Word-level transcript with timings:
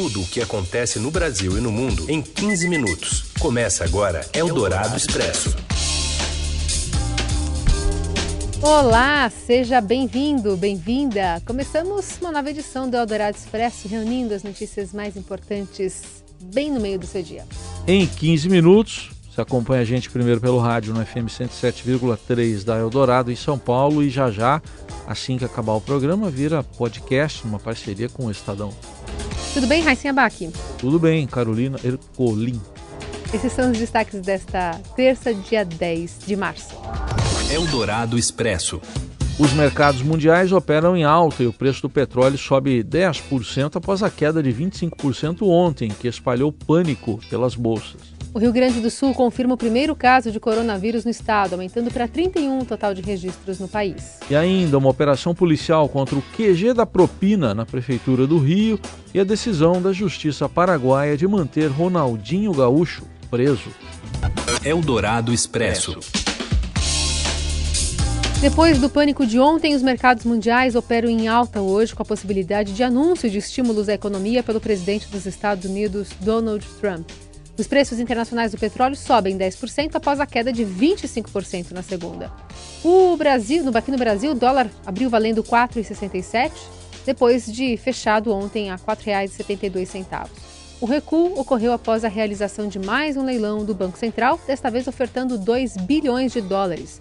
tudo 0.00 0.22
o 0.22 0.26
que 0.26 0.40
acontece 0.40 0.98
no 0.98 1.10
Brasil 1.10 1.58
e 1.58 1.60
no 1.60 1.70
mundo 1.70 2.06
em 2.08 2.22
15 2.22 2.66
minutos. 2.70 3.24
Começa 3.38 3.84
agora 3.84 4.26
Eldorado 4.32 4.96
Expresso. 4.96 5.54
Olá, 8.62 9.28
seja 9.28 9.78
bem-vindo, 9.78 10.56
bem-vinda. 10.56 11.42
Começamos 11.44 12.16
uma 12.18 12.32
nova 12.32 12.48
edição 12.48 12.88
do 12.88 12.96
Eldorado 12.96 13.36
Expresso, 13.36 13.88
reunindo 13.88 14.32
as 14.32 14.42
notícias 14.42 14.94
mais 14.94 15.18
importantes 15.18 16.24
bem 16.44 16.72
no 16.72 16.80
meio 16.80 16.98
do 16.98 17.06
seu 17.06 17.22
dia. 17.22 17.44
Em 17.86 18.06
15 18.06 18.48
minutos, 18.48 19.10
você 19.30 19.42
acompanha 19.42 19.82
a 19.82 19.84
gente 19.84 20.08
primeiro 20.08 20.40
pelo 20.40 20.58
rádio 20.58 20.94
no 20.94 21.04
FM 21.04 21.28
107,3 21.28 22.64
da 22.64 22.78
Eldorado 22.78 23.30
em 23.30 23.36
São 23.36 23.58
Paulo 23.58 24.02
e 24.02 24.08
já 24.08 24.30
já, 24.30 24.62
assim 25.06 25.36
que 25.36 25.44
acabar 25.44 25.74
o 25.74 25.80
programa, 25.80 26.30
vira 26.30 26.64
podcast 26.64 27.46
numa 27.46 27.58
parceria 27.58 28.08
com 28.08 28.24
o 28.24 28.30
Estadão. 28.30 28.72
Tudo 29.52 29.66
bem, 29.66 29.82
Raíssa 29.82 30.10
Abac? 30.10 30.48
Tudo 30.78 30.98
bem, 30.98 31.26
Carolina 31.26 31.76
Ercolim. 31.82 32.60
Esses 33.34 33.52
são 33.52 33.72
os 33.72 33.78
destaques 33.78 34.20
desta 34.20 34.80
terça, 34.94 35.34
dia 35.34 35.64
10 35.64 36.20
de 36.24 36.36
março. 36.36 36.68
Eldorado 37.52 38.16
Expresso. 38.16 38.80
Os 39.40 39.52
mercados 39.52 40.02
mundiais 40.02 40.52
operam 40.52 40.96
em 40.96 41.02
alta 41.02 41.42
e 41.42 41.48
o 41.48 41.52
preço 41.52 41.82
do 41.82 41.90
petróleo 41.90 42.38
sobe 42.38 42.84
10% 42.84 43.74
após 43.74 44.04
a 44.04 44.10
queda 44.10 44.40
de 44.40 44.52
25% 44.52 45.42
ontem, 45.42 45.88
que 45.88 46.06
espalhou 46.06 46.52
pânico 46.52 47.18
pelas 47.28 47.56
bolsas. 47.56 48.19
O 48.32 48.38
Rio 48.38 48.52
Grande 48.52 48.80
do 48.80 48.90
Sul 48.90 49.12
confirma 49.12 49.54
o 49.54 49.56
primeiro 49.56 49.96
caso 49.96 50.30
de 50.30 50.38
coronavírus 50.38 51.04
no 51.04 51.10
estado, 51.10 51.54
aumentando 51.54 51.90
para 51.90 52.06
31 52.06 52.60
o 52.60 52.64
total 52.64 52.94
de 52.94 53.02
registros 53.02 53.58
no 53.58 53.66
país. 53.66 54.20
E 54.30 54.36
ainda 54.36 54.78
uma 54.78 54.88
operação 54.88 55.34
policial 55.34 55.88
contra 55.88 56.16
o 56.16 56.22
QG 56.22 56.72
da 56.72 56.86
propina 56.86 57.52
na 57.54 57.66
Prefeitura 57.66 58.28
do 58.28 58.38
Rio 58.38 58.78
e 59.12 59.18
a 59.18 59.24
decisão 59.24 59.82
da 59.82 59.92
Justiça 59.92 60.48
Paraguaia 60.48 61.16
de 61.16 61.26
manter 61.26 61.66
Ronaldinho 61.66 62.52
Gaúcho 62.52 63.02
preso. 63.28 63.70
Eldorado 64.64 65.32
Expresso. 65.32 65.98
Depois 68.40 68.78
do 68.78 68.88
pânico 68.88 69.26
de 69.26 69.40
ontem, 69.40 69.74
os 69.74 69.82
mercados 69.82 70.24
mundiais 70.24 70.76
operam 70.76 71.08
em 71.08 71.26
alta 71.26 71.60
hoje 71.60 71.94
com 71.94 72.02
a 72.02 72.06
possibilidade 72.06 72.72
de 72.72 72.82
anúncio 72.82 73.28
de 73.28 73.38
estímulos 73.38 73.88
à 73.88 73.94
economia 73.94 74.42
pelo 74.42 74.60
presidente 74.60 75.08
dos 75.08 75.26
Estados 75.26 75.64
Unidos, 75.68 76.10
Donald 76.20 76.64
Trump. 76.80 77.08
Os 77.60 77.66
preços 77.66 78.00
internacionais 78.00 78.52
do 78.52 78.58
petróleo 78.58 78.96
sobem 78.96 79.36
10% 79.36 79.94
após 79.94 80.18
a 80.18 80.24
queda 80.24 80.50
de 80.50 80.64
25% 80.64 81.72
na 81.72 81.82
segunda. 81.82 82.32
O 82.82 83.14
Brasil, 83.18 83.62
no 83.62 83.76
aqui 83.76 83.90
no 83.90 83.98
Brasil, 83.98 84.30
o 84.32 84.34
dólar 84.34 84.70
abriu 84.86 85.10
valendo 85.10 85.42
R$ 85.42 85.48
4,67, 85.48 86.52
depois 87.04 87.44
de 87.44 87.76
fechado 87.76 88.32
ontem 88.32 88.70
a 88.70 88.76
R$ 88.76 88.80
4,72. 88.88 90.26
O 90.80 90.86
recuo 90.86 91.38
ocorreu 91.38 91.74
após 91.74 92.02
a 92.02 92.08
realização 92.08 92.66
de 92.66 92.78
mais 92.78 93.18
um 93.18 93.24
leilão 93.26 93.62
do 93.62 93.74
Banco 93.74 93.98
Central, 93.98 94.40
desta 94.46 94.70
vez 94.70 94.88
ofertando 94.88 95.36
2 95.36 95.76
bilhões 95.76 96.32
de 96.32 96.40
dólares. 96.40 96.98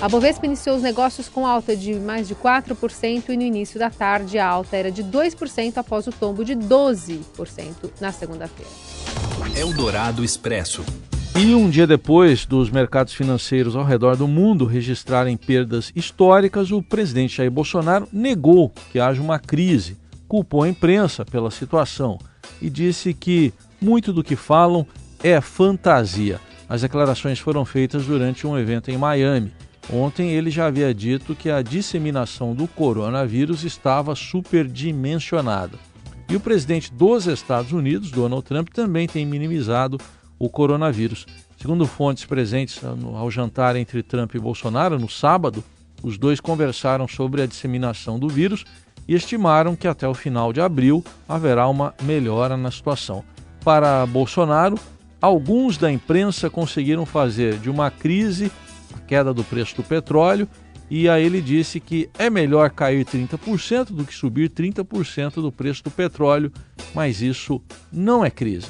A 0.00 0.08
Bovespa 0.08 0.46
iniciou 0.46 0.76
os 0.76 0.82
negócios 0.82 1.28
com 1.28 1.44
alta 1.44 1.76
de 1.76 1.94
mais 1.94 2.28
de 2.28 2.36
4% 2.36 3.30
e 3.30 3.36
no 3.36 3.42
início 3.42 3.76
da 3.76 3.90
tarde 3.90 4.38
a 4.38 4.46
alta 4.46 4.76
era 4.76 4.92
de 4.92 5.02
2% 5.02 5.78
após 5.78 6.06
o 6.06 6.12
tombo 6.12 6.44
de 6.44 6.54
12% 6.54 7.90
na 8.00 8.12
segunda-feira. 8.12 8.70
Eldorado 9.54 10.24
Expresso. 10.24 10.84
E 11.38 11.54
um 11.54 11.68
dia 11.68 11.86
depois 11.86 12.46
dos 12.46 12.70
mercados 12.70 13.12
financeiros 13.12 13.76
ao 13.76 13.84
redor 13.84 14.16
do 14.16 14.26
mundo 14.26 14.64
registrarem 14.64 15.36
perdas 15.36 15.92
históricas, 15.94 16.72
o 16.72 16.82
presidente 16.82 17.36
Jair 17.36 17.50
Bolsonaro 17.50 18.08
negou 18.12 18.72
que 18.90 18.98
haja 18.98 19.20
uma 19.20 19.38
crise, 19.38 19.96
culpou 20.26 20.62
a 20.62 20.68
imprensa 20.68 21.24
pela 21.24 21.50
situação 21.50 22.18
e 22.60 22.70
disse 22.70 23.12
que 23.12 23.52
muito 23.80 24.12
do 24.12 24.24
que 24.24 24.34
falam 24.34 24.86
é 25.22 25.40
fantasia. 25.40 26.40
As 26.68 26.82
declarações 26.82 27.38
foram 27.38 27.64
feitas 27.64 28.06
durante 28.06 28.46
um 28.46 28.58
evento 28.58 28.90
em 28.90 28.96
Miami. 28.96 29.52
Ontem 29.92 30.30
ele 30.30 30.50
já 30.50 30.66
havia 30.66 30.92
dito 30.92 31.34
que 31.34 31.48
a 31.50 31.62
disseminação 31.62 32.54
do 32.54 32.66
coronavírus 32.66 33.62
estava 33.62 34.16
superdimensionada. 34.16 35.78
E 36.28 36.34
o 36.34 36.40
presidente 36.40 36.92
dos 36.92 37.26
Estados 37.26 37.72
Unidos, 37.72 38.10
Donald 38.10 38.44
Trump, 38.44 38.68
também 38.70 39.06
tem 39.06 39.24
minimizado 39.24 39.98
o 40.38 40.48
coronavírus. 40.48 41.24
Segundo 41.60 41.86
fontes 41.86 42.24
presentes 42.24 42.80
ao 42.84 43.30
jantar 43.30 43.76
entre 43.76 44.02
Trump 44.02 44.34
e 44.34 44.38
Bolsonaro 44.38 44.98
no 44.98 45.08
sábado, 45.08 45.62
os 46.02 46.18
dois 46.18 46.40
conversaram 46.40 47.06
sobre 47.08 47.42
a 47.42 47.46
disseminação 47.46 48.18
do 48.18 48.28
vírus 48.28 48.64
e 49.08 49.14
estimaram 49.14 49.76
que 49.76 49.86
até 49.86 50.06
o 50.06 50.14
final 50.14 50.52
de 50.52 50.60
abril 50.60 51.04
haverá 51.28 51.68
uma 51.68 51.94
melhora 52.02 52.56
na 52.56 52.70
situação. 52.70 53.24
Para 53.64 54.04
Bolsonaro, 54.06 54.78
alguns 55.20 55.78
da 55.78 55.90
imprensa 55.90 56.50
conseguiram 56.50 57.06
fazer 57.06 57.58
de 57.58 57.70
uma 57.70 57.90
crise 57.90 58.50
a 58.94 59.00
queda 59.00 59.32
do 59.32 59.44
preço 59.44 59.76
do 59.76 59.82
petróleo 59.82 60.48
e 60.90 61.08
aí 61.08 61.24
ele 61.24 61.40
disse 61.40 61.80
que 61.80 62.08
é 62.18 62.30
melhor 62.30 62.70
cair 62.70 63.04
30% 63.04 63.86
do 63.86 64.04
que 64.04 64.14
subir 64.14 64.50
30% 64.50 65.34
do 65.34 65.50
preço 65.50 65.82
do 65.82 65.90
petróleo, 65.90 66.52
mas 66.94 67.20
isso 67.20 67.60
não 67.92 68.24
é 68.24 68.30
crise. 68.30 68.68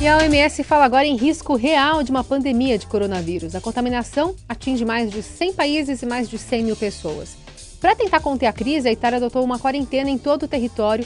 E 0.00 0.08
a 0.08 0.16
OMS 0.16 0.64
fala 0.64 0.86
agora 0.86 1.04
em 1.04 1.14
risco 1.14 1.54
real 1.54 2.02
de 2.02 2.10
uma 2.10 2.24
pandemia 2.24 2.78
de 2.78 2.86
coronavírus. 2.86 3.54
A 3.54 3.60
contaminação 3.60 4.34
atinge 4.48 4.82
mais 4.82 5.10
de 5.10 5.22
100 5.22 5.52
países 5.52 6.00
e 6.00 6.06
mais 6.06 6.26
de 6.26 6.38
100 6.38 6.64
mil 6.64 6.76
pessoas. 6.76 7.36
Para 7.78 7.94
tentar 7.94 8.20
conter 8.20 8.46
a 8.46 8.52
crise, 8.52 8.88
a 8.88 8.92
Itália 8.92 9.18
adotou 9.18 9.44
uma 9.44 9.58
quarentena 9.58 10.08
em 10.08 10.16
todo 10.16 10.44
o 10.44 10.48
território 10.48 11.04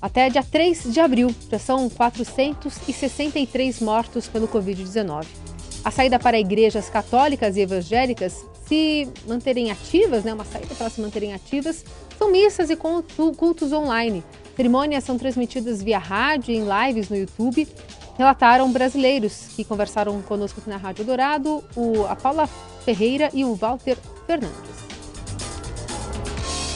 até 0.00 0.30
dia 0.30 0.44
3 0.44 0.92
de 0.92 1.00
abril. 1.00 1.34
Já 1.50 1.58
são 1.58 1.90
463 1.90 3.80
mortos 3.80 4.28
pelo 4.28 4.46
Covid-19. 4.46 5.26
A 5.84 5.90
saída 5.90 6.18
para 6.18 6.38
igrejas 6.38 6.90
católicas 6.90 7.56
e 7.56 7.60
evangélicas 7.60 8.44
se 8.66 9.08
manterem 9.26 9.70
ativas, 9.70 10.24
né, 10.24 10.34
uma 10.34 10.44
saída 10.44 10.74
para 10.74 10.90
se 10.90 11.00
manterem 11.00 11.32
ativas, 11.32 11.84
são 12.18 12.30
missas 12.30 12.70
e 12.70 12.76
cultos 12.76 13.72
online. 13.72 14.22
Cerimônias 14.54 15.04
são 15.04 15.16
transmitidas 15.16 15.82
via 15.82 15.98
rádio 15.98 16.52
e 16.52 16.58
em 16.58 16.64
lives 16.64 17.08
no 17.08 17.16
YouTube 17.16 17.66
relataram 18.18 18.70
brasileiros 18.70 19.48
que 19.56 19.64
conversaram 19.64 20.20
conosco 20.20 20.60
aqui 20.60 20.68
na 20.68 20.76
Rádio 20.76 21.06
Dourado, 21.06 21.64
o, 21.74 22.04
a 22.06 22.14
Paula 22.14 22.46
Ferreira 22.84 23.30
e 23.32 23.46
o 23.46 23.54
Walter 23.54 23.96
Fernandes. 24.26 24.89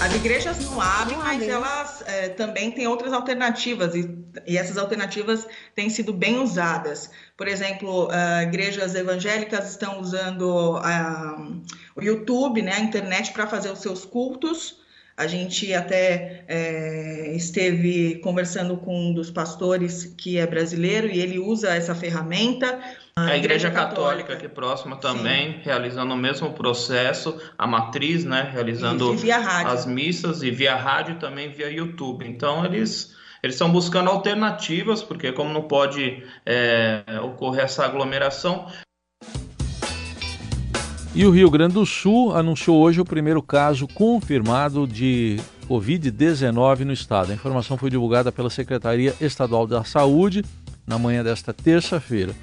As 0.01 0.15
igrejas 0.15 0.59
não 0.61 0.81
abrem, 0.81 1.17
mas 1.19 1.43
elas 1.49 2.03
é, 2.07 2.29
também 2.29 2.71
têm 2.71 2.87
outras 2.87 3.13
alternativas 3.13 3.95
e, 3.95 4.11
e, 4.47 4.59
essas 4.59 4.77
alternativas 4.77 5.47
têm 5.75 5.89
sido 5.89 6.13
bem 6.13 6.39
usadas. 6.39 7.11
Por 7.37 7.49
exemplo, 7.49 8.09
uh, 8.09 8.43
igrejas 8.43 8.95
evangélicas 8.95 9.71
estão 9.71 10.01
usando 10.01 10.77
uh, 10.77 11.63
o 11.97 12.03
YouTube, 12.03 12.61
né, 12.61 12.75
a 12.75 12.81
internet, 12.81 13.33
para 13.33 13.47
fazer 13.47 13.71
os 13.71 13.79
seus 13.81 14.05
cultos. 14.05 14.83
A 15.17 15.29
gente 15.29 15.73
até 15.73 16.45
é, 16.49 17.33
esteve 17.37 18.17
conversando 18.17 18.77
com 18.77 19.11
um 19.11 19.15
dos 19.15 19.31
pastores 19.31 20.13
que 20.19 20.39
é 20.39 20.47
brasileiro 20.47 21.07
e 21.07 21.21
ele 21.21 21.39
usa 21.39 21.73
essa 21.73 21.95
ferramenta. 21.95 22.81
A 23.17 23.37
Igreja 23.37 23.71
Católica, 23.71 24.35
que 24.35 24.47
é 24.47 24.49
próxima 24.49 24.97
também, 24.97 25.53
Sim. 25.53 25.61
realizando 25.63 26.15
o 26.15 26.17
mesmo 26.17 26.53
processo, 26.53 27.41
a 27.57 27.65
matriz, 27.65 28.25
né, 28.25 28.51
realizando 28.53 29.15
as 29.65 29.87
missas 29.87 30.43
e 30.43 30.51
via 30.51 30.75
rádio 30.75 31.21
também 31.21 31.49
via 31.49 31.71
YouTube. 31.71 32.27
Então 32.27 32.65
eles 32.65 33.15
eles 33.41 33.55
estão 33.55 33.71
buscando 33.71 34.11
alternativas, 34.11 35.03
porque 35.03 35.31
como 35.31 35.53
não 35.53 35.63
pode 35.63 36.25
é, 36.45 37.05
ocorrer 37.23 37.65
essa 37.65 37.85
aglomeração, 37.85 38.67
e 41.15 41.25
o 41.25 41.31
Rio 41.31 41.49
Grande 41.49 41.75
do 41.75 41.87
Sul 41.87 42.35
anunciou 42.35 42.83
hoje 42.83 43.01
o 43.01 43.05
primeiro 43.05 43.41
caso 43.41 43.87
confirmado 43.87 44.85
de 44.85 45.39
Covid-19 45.69 46.81
no 46.81 46.93
estado. 46.93 47.31
A 47.31 47.35
informação 47.35 47.77
foi 47.79 47.89
divulgada 47.89 48.33
pela 48.33 48.51
Secretaria 48.51 49.15
Estadual 49.21 49.65
da 49.65 49.85
Saúde 49.85 50.45
na 50.85 50.99
manhã 50.99 51.23
desta 51.23 51.53
terça-feira. 51.53 52.35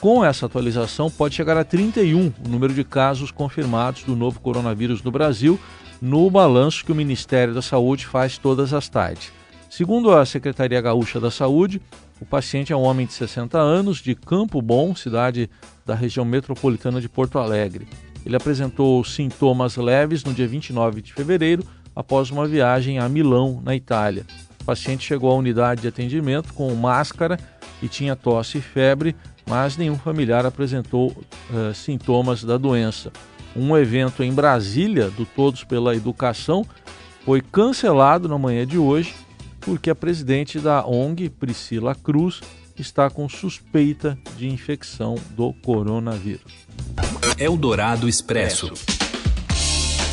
Com 0.00 0.24
essa 0.24 0.46
atualização, 0.46 1.10
pode 1.10 1.34
chegar 1.34 1.58
a 1.58 1.64
31 1.64 2.32
o 2.42 2.48
número 2.48 2.72
de 2.72 2.82
casos 2.82 3.30
confirmados 3.30 4.02
do 4.02 4.16
novo 4.16 4.40
coronavírus 4.40 5.02
no 5.02 5.10
Brasil, 5.10 5.60
no 6.00 6.30
balanço 6.30 6.86
que 6.86 6.90
o 6.90 6.94
Ministério 6.94 7.52
da 7.52 7.60
Saúde 7.60 8.06
faz 8.06 8.38
todas 8.38 8.72
as 8.72 8.88
tardes. 8.88 9.30
Segundo 9.68 10.10
a 10.10 10.24
Secretaria 10.24 10.80
Gaúcha 10.80 11.20
da 11.20 11.30
Saúde, 11.30 11.82
o 12.18 12.24
paciente 12.24 12.72
é 12.72 12.76
um 12.76 12.80
homem 12.80 13.06
de 13.06 13.12
60 13.12 13.58
anos, 13.58 13.98
de 13.98 14.14
Campo 14.14 14.62
Bom, 14.62 14.96
cidade 14.96 15.50
da 15.84 15.94
região 15.94 16.24
metropolitana 16.24 16.98
de 16.98 17.08
Porto 17.08 17.38
Alegre. 17.38 17.86
Ele 18.24 18.36
apresentou 18.36 19.04
sintomas 19.04 19.76
leves 19.76 20.24
no 20.24 20.32
dia 20.32 20.48
29 20.48 21.02
de 21.02 21.12
fevereiro, 21.12 21.62
após 21.94 22.30
uma 22.30 22.48
viagem 22.48 22.98
a 22.98 23.06
Milão, 23.06 23.60
na 23.62 23.76
Itália. 23.76 24.24
O 24.62 24.64
paciente 24.64 25.06
chegou 25.06 25.30
à 25.30 25.34
unidade 25.34 25.82
de 25.82 25.88
atendimento 25.88 26.54
com 26.54 26.74
máscara 26.74 27.38
e 27.82 27.88
tinha 27.88 28.16
tosse 28.16 28.58
e 28.58 28.60
febre, 28.60 29.16
mas 29.46 29.76
nenhum 29.76 29.96
familiar 29.96 30.46
apresentou 30.46 31.10
uh, 31.10 31.74
sintomas 31.74 32.44
da 32.44 32.56
doença. 32.56 33.12
Um 33.56 33.76
evento 33.76 34.22
em 34.22 34.32
Brasília, 34.32 35.10
do 35.10 35.24
Todos 35.26 35.64
pela 35.64 35.94
Educação, 35.94 36.64
foi 37.24 37.40
cancelado 37.40 38.28
na 38.28 38.38
manhã 38.38 38.66
de 38.66 38.78
hoje 38.78 39.14
porque 39.60 39.90
a 39.90 39.94
presidente 39.94 40.58
da 40.58 40.86
ONG, 40.86 41.28
Priscila 41.28 41.94
Cruz, 41.94 42.40
está 42.78 43.10
com 43.10 43.28
suspeita 43.28 44.18
de 44.36 44.48
infecção 44.48 45.16
do 45.30 45.52
coronavírus. 45.52 46.52
Eldorado 47.38 48.08
Expresso. 48.08 48.72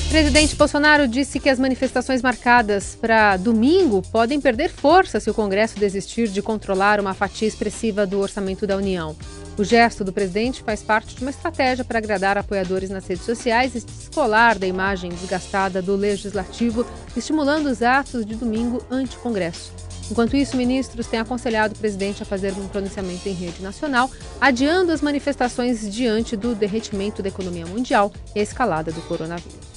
Presidente 0.10 0.56
Bolsonaro 0.56 1.06
disse 1.06 1.38
que 1.38 1.50
as 1.50 1.60
manifestações 1.60 2.22
marcadas 2.22 2.96
para 2.96 3.36
domingo 3.36 4.02
podem 4.10 4.40
perder 4.40 4.70
força 4.70 5.20
se 5.20 5.30
o 5.30 5.34
Congresso 5.34 5.78
desistir 5.78 6.30
de 6.30 6.42
controlar 6.42 7.02
uma 7.02 7.14
fatia 7.14 7.48
expressiva 7.48 8.08
do 8.08 8.20
orçamento 8.20 8.66
da 8.66 8.78
União. 8.78 9.18
O 9.58 9.66
gesto 9.66 10.06
do 10.06 10.14
presidente 10.14 10.64
faz 10.64 10.82
parte 10.82 11.14
de 11.14 11.22
uma 11.22 11.30
estratégia 11.30 11.84
para 11.84 11.98
agradar 11.98 12.38
apoiadores 12.38 12.90
nas 12.90 13.06
redes 13.06 13.26
sociais 13.26 13.76
e 13.76 13.82
descolar 13.82 14.58
da 14.58 14.66
imagem 14.66 15.10
desgastada 15.10 15.82
do 15.82 15.98
legislativo, 15.98 16.86
estimulando 17.16 17.68
os 17.68 17.82
atos 17.82 18.26
de 18.26 18.36
domingo 18.36 18.82
anti-Congresso. 18.90 19.74
Enquanto 20.10 20.38
isso, 20.38 20.56
ministros 20.56 21.08
têm 21.08 21.20
aconselhado 21.20 21.76
o 21.76 21.78
presidente 21.78 22.24
a 22.24 22.26
fazer 22.26 22.54
um 22.54 22.68
pronunciamento 22.70 23.28
em 23.28 23.34
rede 23.34 23.62
nacional, 23.62 24.10
adiando 24.40 24.94
as 24.94 25.02
manifestações 25.02 25.92
diante 25.92 26.38
do 26.38 26.56
derretimento 26.56 27.22
da 27.22 27.28
economia 27.28 27.66
mundial 27.66 28.14
e 28.34 28.40
a 28.40 28.44
escalada 28.44 28.90
do 28.90 29.02
coronavírus. 29.02 29.77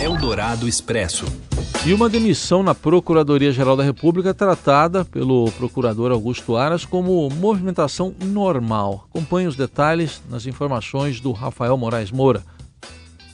Eldorado 0.00 0.68
Expresso. 0.68 1.24
E 1.86 1.92
uma 1.92 2.08
demissão 2.08 2.62
na 2.62 2.74
Procuradoria-Geral 2.74 3.76
da 3.76 3.82
República 3.82 4.32
tratada 4.32 5.04
pelo 5.04 5.50
procurador 5.52 6.10
Augusto 6.10 6.56
Aras 6.56 6.84
como 6.84 7.28
movimentação 7.30 8.14
normal. 8.24 9.06
Acompanhe 9.10 9.46
os 9.46 9.56
detalhes 9.56 10.22
nas 10.30 10.46
informações 10.46 11.20
do 11.20 11.32
Rafael 11.32 11.76
Moraes 11.76 12.10
Moura. 12.10 12.42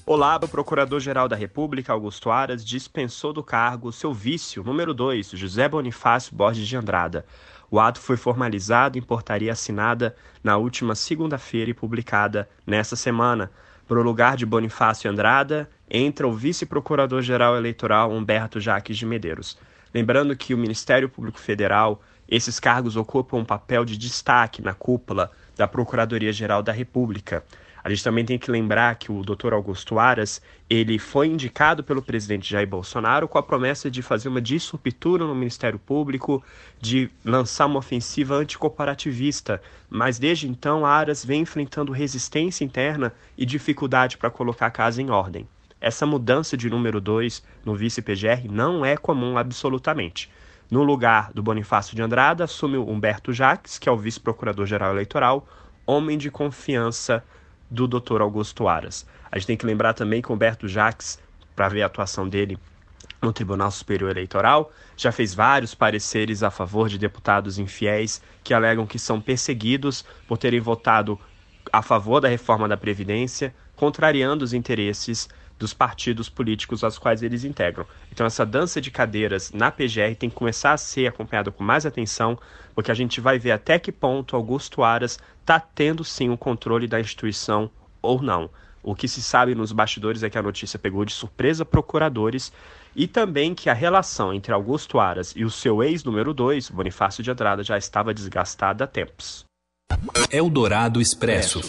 Olá, 0.04 0.40
o 0.42 0.48
Procurador-Geral 0.48 1.28
da 1.28 1.36
República, 1.36 1.92
Augusto 1.92 2.30
Aras, 2.30 2.64
dispensou 2.64 3.32
do 3.32 3.44
cargo 3.44 3.92
seu 3.92 4.12
vício 4.12 4.64
número 4.64 4.92
2, 4.92 5.30
José 5.30 5.68
Bonifácio 5.68 6.34
Borges 6.34 6.66
de 6.66 6.76
Andrada. 6.76 7.24
O 7.70 7.78
ato 7.78 8.00
foi 8.00 8.16
formalizado 8.16 8.98
em 8.98 9.02
portaria 9.02 9.52
assinada 9.52 10.16
na 10.42 10.56
última 10.56 10.96
segunda-feira 10.96 11.70
e 11.70 11.74
publicada 11.74 12.48
nesta 12.66 12.96
semana. 12.96 13.52
Para 13.90 13.98
o 13.98 14.04
lugar 14.04 14.36
de 14.36 14.46
Bonifácio 14.46 15.10
Andrada, 15.10 15.68
entra 15.90 16.28
o 16.28 16.32
vice-procurador-geral 16.32 17.56
eleitoral 17.56 18.12
Humberto 18.12 18.60
Jaques 18.60 18.96
de 18.96 19.04
Medeiros. 19.04 19.58
Lembrando 19.92 20.36
que 20.36 20.54
o 20.54 20.56
Ministério 20.56 21.08
Público 21.08 21.40
Federal, 21.40 22.00
esses 22.28 22.60
cargos 22.60 22.94
ocupam 22.94 23.38
um 23.38 23.44
papel 23.44 23.84
de 23.84 23.98
destaque 23.98 24.62
na 24.62 24.74
cúpula 24.74 25.28
da 25.56 25.66
Procuradoria-Geral 25.66 26.62
da 26.62 26.70
República. 26.70 27.42
A 27.82 27.88
gente 27.88 28.04
também 28.04 28.24
tem 28.24 28.38
que 28.38 28.50
lembrar 28.50 28.94
que 28.96 29.10
o 29.10 29.22
Dr. 29.22 29.54
Augusto 29.54 29.98
Aras, 29.98 30.42
ele 30.68 30.98
foi 30.98 31.28
indicado 31.28 31.82
pelo 31.82 32.02
presidente 32.02 32.48
Jair 32.50 32.68
Bolsonaro 32.68 33.26
com 33.26 33.38
a 33.38 33.42
promessa 33.42 33.90
de 33.90 34.02
fazer 34.02 34.28
uma 34.28 34.40
disruptura 34.40 35.24
no 35.24 35.34
Ministério 35.34 35.78
Público, 35.78 36.44
de 36.80 37.10
lançar 37.24 37.66
uma 37.66 37.78
ofensiva 37.78 38.34
anticorporativista, 38.34 39.62
mas 39.88 40.18
desde 40.18 40.46
então 40.46 40.84
Aras 40.84 41.24
vem 41.24 41.42
enfrentando 41.42 41.92
resistência 41.92 42.64
interna 42.64 43.12
e 43.36 43.46
dificuldade 43.46 44.18
para 44.18 44.30
colocar 44.30 44.66
a 44.66 44.70
casa 44.70 45.00
em 45.00 45.10
ordem. 45.10 45.48
Essa 45.80 46.04
mudança 46.04 46.58
de 46.58 46.68
número 46.68 47.00
2 47.00 47.42
no 47.64 47.74
vice-PGR 47.74 48.46
não 48.50 48.84
é 48.84 48.98
comum 48.98 49.38
absolutamente. 49.38 50.30
No 50.70 50.82
lugar 50.82 51.32
do 51.32 51.42
Bonifácio 51.42 51.96
de 51.96 52.02
Andrada, 52.02 52.44
assume 52.44 52.76
o 52.76 52.88
Humberto 52.88 53.32
Jaques, 53.32 53.78
que 53.78 53.88
é 53.88 53.92
o 53.92 53.96
vice-procurador-geral 53.96 54.92
eleitoral, 54.92 55.48
homem 55.86 56.18
de 56.18 56.30
confiança 56.30 57.24
do 57.70 57.86
Dr. 57.86 58.20
Augusto 58.20 58.66
Aras. 58.66 59.06
A 59.30 59.38
gente 59.38 59.46
tem 59.46 59.56
que 59.56 59.66
lembrar 59.66 59.94
também 59.94 60.20
que 60.20 60.32
Humberto 60.32 60.66
Jacques, 60.66 61.18
para 61.54 61.68
ver 61.68 61.82
a 61.82 61.86
atuação 61.86 62.28
dele 62.28 62.58
no 63.22 63.32
Tribunal 63.32 63.70
Superior 63.70 64.10
Eleitoral, 64.10 64.72
já 64.96 65.12
fez 65.12 65.34
vários 65.34 65.74
pareceres 65.74 66.42
a 66.42 66.50
favor 66.50 66.88
de 66.88 66.98
deputados 66.98 67.58
infiéis 67.58 68.20
que 68.42 68.54
alegam 68.54 68.86
que 68.86 68.98
são 68.98 69.20
perseguidos 69.20 70.04
por 70.26 70.38
terem 70.38 70.60
votado 70.60 71.18
a 71.72 71.82
favor 71.82 72.20
da 72.20 72.28
reforma 72.28 72.66
da 72.66 72.76
Previdência, 72.76 73.54
contrariando 73.76 74.44
os 74.44 74.52
interesses 74.52 75.28
dos 75.60 75.74
partidos 75.74 76.30
políticos 76.30 76.82
aos 76.82 76.98
quais 76.98 77.22
eles 77.22 77.44
integram. 77.44 77.86
Então, 78.10 78.26
essa 78.26 78.46
dança 78.46 78.80
de 78.80 78.90
cadeiras 78.90 79.52
na 79.52 79.70
PGR 79.70 80.16
tem 80.18 80.30
que 80.30 80.34
começar 80.34 80.72
a 80.72 80.78
ser 80.78 81.06
acompanhada 81.06 81.52
com 81.52 81.62
mais 81.62 81.84
atenção, 81.84 82.38
porque 82.74 82.90
a 82.90 82.94
gente 82.94 83.20
vai 83.20 83.38
ver 83.38 83.52
até 83.52 83.78
que 83.78 83.92
ponto 83.92 84.34
Augusto 84.34 84.82
Aras 84.82 85.18
está 85.42 85.60
tendo 85.60 86.02
sim 86.02 86.30
o 86.30 86.38
controle 86.38 86.88
da 86.88 86.98
instituição 86.98 87.70
ou 88.00 88.22
não. 88.22 88.48
O 88.82 88.94
que 88.94 89.06
se 89.06 89.22
sabe 89.22 89.54
nos 89.54 89.70
bastidores 89.70 90.22
é 90.22 90.30
que 90.30 90.38
a 90.38 90.42
notícia 90.42 90.78
pegou 90.78 91.04
de 91.04 91.12
surpresa 91.12 91.62
procuradores 91.66 92.50
e 92.96 93.06
também 93.06 93.54
que 93.54 93.68
a 93.68 93.74
relação 93.74 94.32
entre 94.32 94.54
Augusto 94.54 94.98
Aras 94.98 95.34
e 95.36 95.44
o 95.44 95.50
seu 95.50 95.82
ex 95.82 96.02
número 96.02 96.32
2, 96.32 96.70
Bonifácio 96.70 97.22
de 97.22 97.30
Andrada, 97.30 97.62
já 97.62 97.76
estava 97.76 98.14
desgastada 98.14 98.84
há 98.84 98.86
tempos. 98.86 99.44
Eldorado 100.32 101.02
Expresso. 101.02 101.60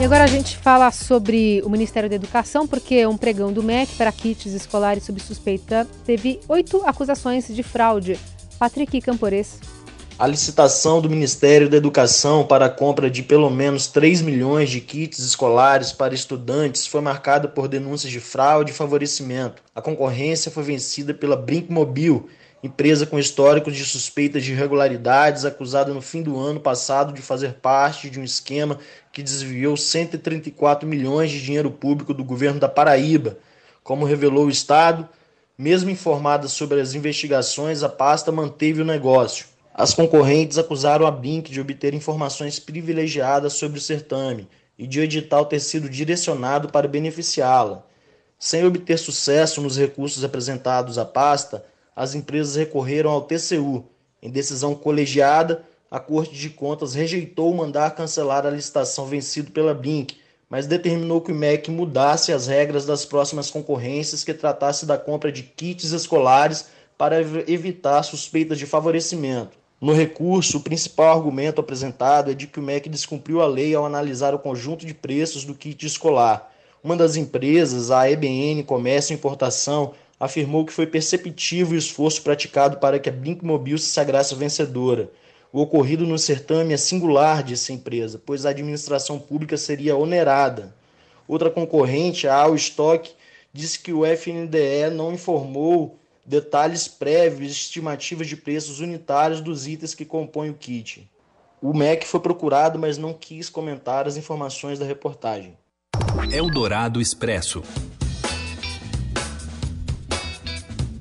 E 0.00 0.04
agora 0.04 0.22
a 0.22 0.28
gente 0.28 0.56
fala 0.56 0.92
sobre 0.92 1.60
o 1.64 1.68
Ministério 1.68 2.08
da 2.08 2.14
Educação, 2.14 2.68
porque 2.68 3.04
um 3.04 3.16
pregão 3.16 3.52
do 3.52 3.64
MEC 3.64 3.96
para 3.96 4.12
kits 4.12 4.46
escolares 4.46 5.02
sob 5.02 5.18
suspeita 5.20 5.88
teve 6.06 6.38
oito 6.48 6.80
acusações 6.86 7.48
de 7.48 7.64
fraude. 7.64 8.16
Patrick 8.60 9.00
Campores. 9.00 9.58
A 10.16 10.24
licitação 10.24 11.00
do 11.00 11.10
Ministério 11.10 11.68
da 11.68 11.76
Educação 11.76 12.46
para 12.46 12.66
a 12.66 12.70
compra 12.70 13.10
de 13.10 13.24
pelo 13.24 13.50
menos 13.50 13.88
3 13.88 14.22
milhões 14.22 14.70
de 14.70 14.80
kits 14.80 15.18
escolares 15.18 15.90
para 15.90 16.14
estudantes 16.14 16.86
foi 16.86 17.00
marcada 17.00 17.48
por 17.48 17.66
denúncias 17.66 18.12
de 18.12 18.20
fraude 18.20 18.70
e 18.70 18.74
favorecimento. 18.74 19.60
A 19.74 19.82
concorrência 19.82 20.48
foi 20.48 20.62
vencida 20.62 21.12
pela 21.12 21.36
Brinkmobil, 21.36 22.28
empresa 22.62 23.06
com 23.06 23.18
histórico 23.18 23.70
de 23.70 23.84
suspeitas 23.84 24.44
de 24.44 24.52
irregularidades, 24.52 25.44
acusada 25.44 25.94
no 25.94 26.00
fim 26.00 26.22
do 26.22 26.38
ano 26.38 26.58
passado 26.58 27.12
de 27.12 27.22
fazer 27.22 27.54
parte 27.54 28.10
de 28.10 28.18
um 28.18 28.24
esquema 28.24 28.78
que 29.12 29.22
desviou 29.22 29.76
134 29.76 30.88
milhões 30.88 31.30
de 31.30 31.42
dinheiro 31.42 31.70
público 31.70 32.12
do 32.12 32.24
governo 32.24 32.58
da 32.58 32.68
Paraíba. 32.68 33.38
Como 33.84 34.04
revelou 34.04 34.46
o 34.46 34.50
Estado, 34.50 35.08
mesmo 35.56 35.90
informada 35.90 36.48
sobre 36.48 36.80
as 36.80 36.94
investigações, 36.94 37.82
a 37.82 37.88
pasta 37.88 38.32
manteve 38.32 38.82
o 38.82 38.84
negócio. 38.84 39.46
As 39.72 39.94
concorrentes 39.94 40.58
acusaram 40.58 41.06
a 41.06 41.10
Bink 41.10 41.52
de 41.52 41.60
obter 41.60 41.94
informações 41.94 42.58
privilegiadas 42.58 43.52
sobre 43.52 43.78
o 43.78 43.80
certame 43.80 44.48
e 44.76 44.86
de 44.86 44.98
o 44.98 45.02
edital 45.02 45.46
ter 45.46 45.60
sido 45.60 45.88
direcionado 45.88 46.68
para 46.68 46.88
beneficiá-la. 46.88 47.84
Sem 48.38 48.64
obter 48.64 48.98
sucesso 48.98 49.60
nos 49.60 49.76
recursos 49.76 50.22
apresentados 50.22 50.98
à 50.98 51.04
pasta, 51.04 51.64
as 51.98 52.14
empresas 52.14 52.54
recorreram 52.54 53.10
ao 53.10 53.22
TCU. 53.22 53.84
Em 54.22 54.30
decisão 54.30 54.72
colegiada, 54.72 55.64
a 55.90 55.98
Corte 55.98 56.32
de 56.32 56.48
Contas 56.48 56.94
rejeitou 56.94 57.52
mandar 57.52 57.90
cancelar 57.90 58.46
a 58.46 58.50
licitação 58.50 59.04
vencida 59.04 59.50
pela 59.50 59.74
Blink, 59.74 60.16
mas 60.48 60.68
determinou 60.68 61.20
que 61.20 61.32
o 61.32 61.34
MEC 61.34 61.72
mudasse 61.72 62.32
as 62.32 62.46
regras 62.46 62.86
das 62.86 63.04
próximas 63.04 63.50
concorrências 63.50 64.22
que 64.22 64.32
tratasse 64.32 64.86
da 64.86 64.96
compra 64.96 65.32
de 65.32 65.42
kits 65.42 65.90
escolares 65.90 66.66
para 66.96 67.20
evitar 67.20 68.04
suspeitas 68.04 68.58
de 68.58 68.64
favorecimento. 68.64 69.58
No 69.80 69.92
recurso, 69.92 70.58
o 70.58 70.62
principal 70.62 71.16
argumento 71.16 71.60
apresentado 71.60 72.30
é 72.30 72.34
de 72.34 72.46
que 72.46 72.60
o 72.60 72.62
MEC 72.62 72.88
descumpriu 72.88 73.42
a 73.42 73.46
lei 73.48 73.74
ao 73.74 73.84
analisar 73.84 74.36
o 74.36 74.38
conjunto 74.38 74.86
de 74.86 74.94
preços 74.94 75.44
do 75.44 75.52
kit 75.52 75.84
escolar. 75.84 76.48
Uma 76.82 76.94
das 76.94 77.16
empresas, 77.16 77.90
a 77.90 78.08
EBN 78.08 78.62
Comércio 78.62 79.12
e 79.12 79.16
Importação, 79.16 79.94
afirmou 80.18 80.64
que 80.64 80.72
foi 80.72 80.86
perceptível 80.86 81.74
o 81.74 81.78
esforço 81.78 82.22
praticado 82.22 82.78
para 82.78 82.98
que 82.98 83.08
a 83.08 83.12
Blinkmobil 83.12 83.78
se 83.78 83.86
sagrasse 83.86 84.34
vencedora. 84.34 85.10
O 85.52 85.60
ocorrido 85.60 86.06
no 86.06 86.18
certame 86.18 86.74
é 86.74 86.76
singular, 86.76 87.42
disse 87.42 87.72
a 87.72 87.74
empresa, 87.74 88.20
pois 88.24 88.44
a 88.44 88.50
administração 88.50 89.18
pública 89.18 89.56
seria 89.56 89.96
onerada. 89.96 90.74
Outra 91.26 91.50
concorrente, 91.50 92.26
a 92.26 92.34
Ao 92.34 92.54
Stock, 92.54 93.10
disse 93.52 93.78
que 93.78 93.92
o 93.92 94.04
FNDE 94.04 94.90
não 94.92 95.12
informou 95.12 95.98
detalhes 96.24 96.86
prévios 96.86 97.52
estimativas 97.52 98.26
de 98.26 98.36
preços 98.36 98.80
unitários 98.80 99.40
dos 99.40 99.66
itens 99.66 99.94
que 99.94 100.04
compõem 100.04 100.50
o 100.50 100.54
kit. 100.54 101.08
O 101.60 101.72
MEC 101.72 102.06
foi 102.06 102.20
procurado, 102.20 102.78
mas 102.78 102.98
não 102.98 103.12
quis 103.12 103.48
comentar 103.48 104.06
as 104.06 104.16
informações 104.16 104.78
da 104.78 104.84
reportagem. 104.84 105.56
Eldorado 106.30 107.00
Expresso. 107.00 107.62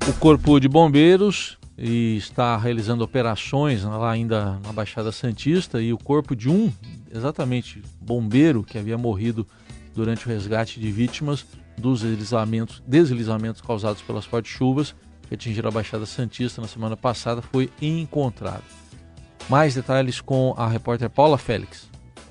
O 0.07 0.13
Corpo 0.13 0.57
de 0.57 0.69
Bombeiros 0.69 1.57
está 1.77 2.55
realizando 2.55 3.03
operações 3.03 3.83
lá 3.83 4.09
ainda 4.09 4.57
na 4.63 4.71
Baixada 4.71 5.11
Santista 5.11 5.81
e 5.81 5.91
o 5.91 5.97
corpo 5.97 6.33
de 6.33 6.49
um, 6.49 6.71
exatamente, 7.13 7.83
bombeiro 7.99 8.63
que 8.63 8.77
havia 8.77 8.97
morrido 8.97 9.45
durante 9.93 10.25
o 10.25 10.29
resgate 10.29 10.79
de 10.79 10.89
vítimas 10.93 11.45
dos 11.77 12.03
deslizamentos, 12.03 12.81
deslizamentos 12.87 13.61
causados 13.61 14.01
pelas 14.01 14.23
fortes 14.23 14.49
chuvas 14.49 14.95
que 15.27 15.35
atingiram 15.35 15.67
a 15.67 15.73
Baixada 15.73 16.05
Santista 16.05 16.61
na 16.61 16.69
semana 16.69 16.95
passada 16.95 17.41
foi 17.41 17.69
encontrado. 17.81 18.63
Mais 19.49 19.75
detalhes 19.75 20.21
com 20.21 20.55
a 20.57 20.69
repórter 20.69 21.09
Paula 21.09 21.37
Félix. 21.37 21.89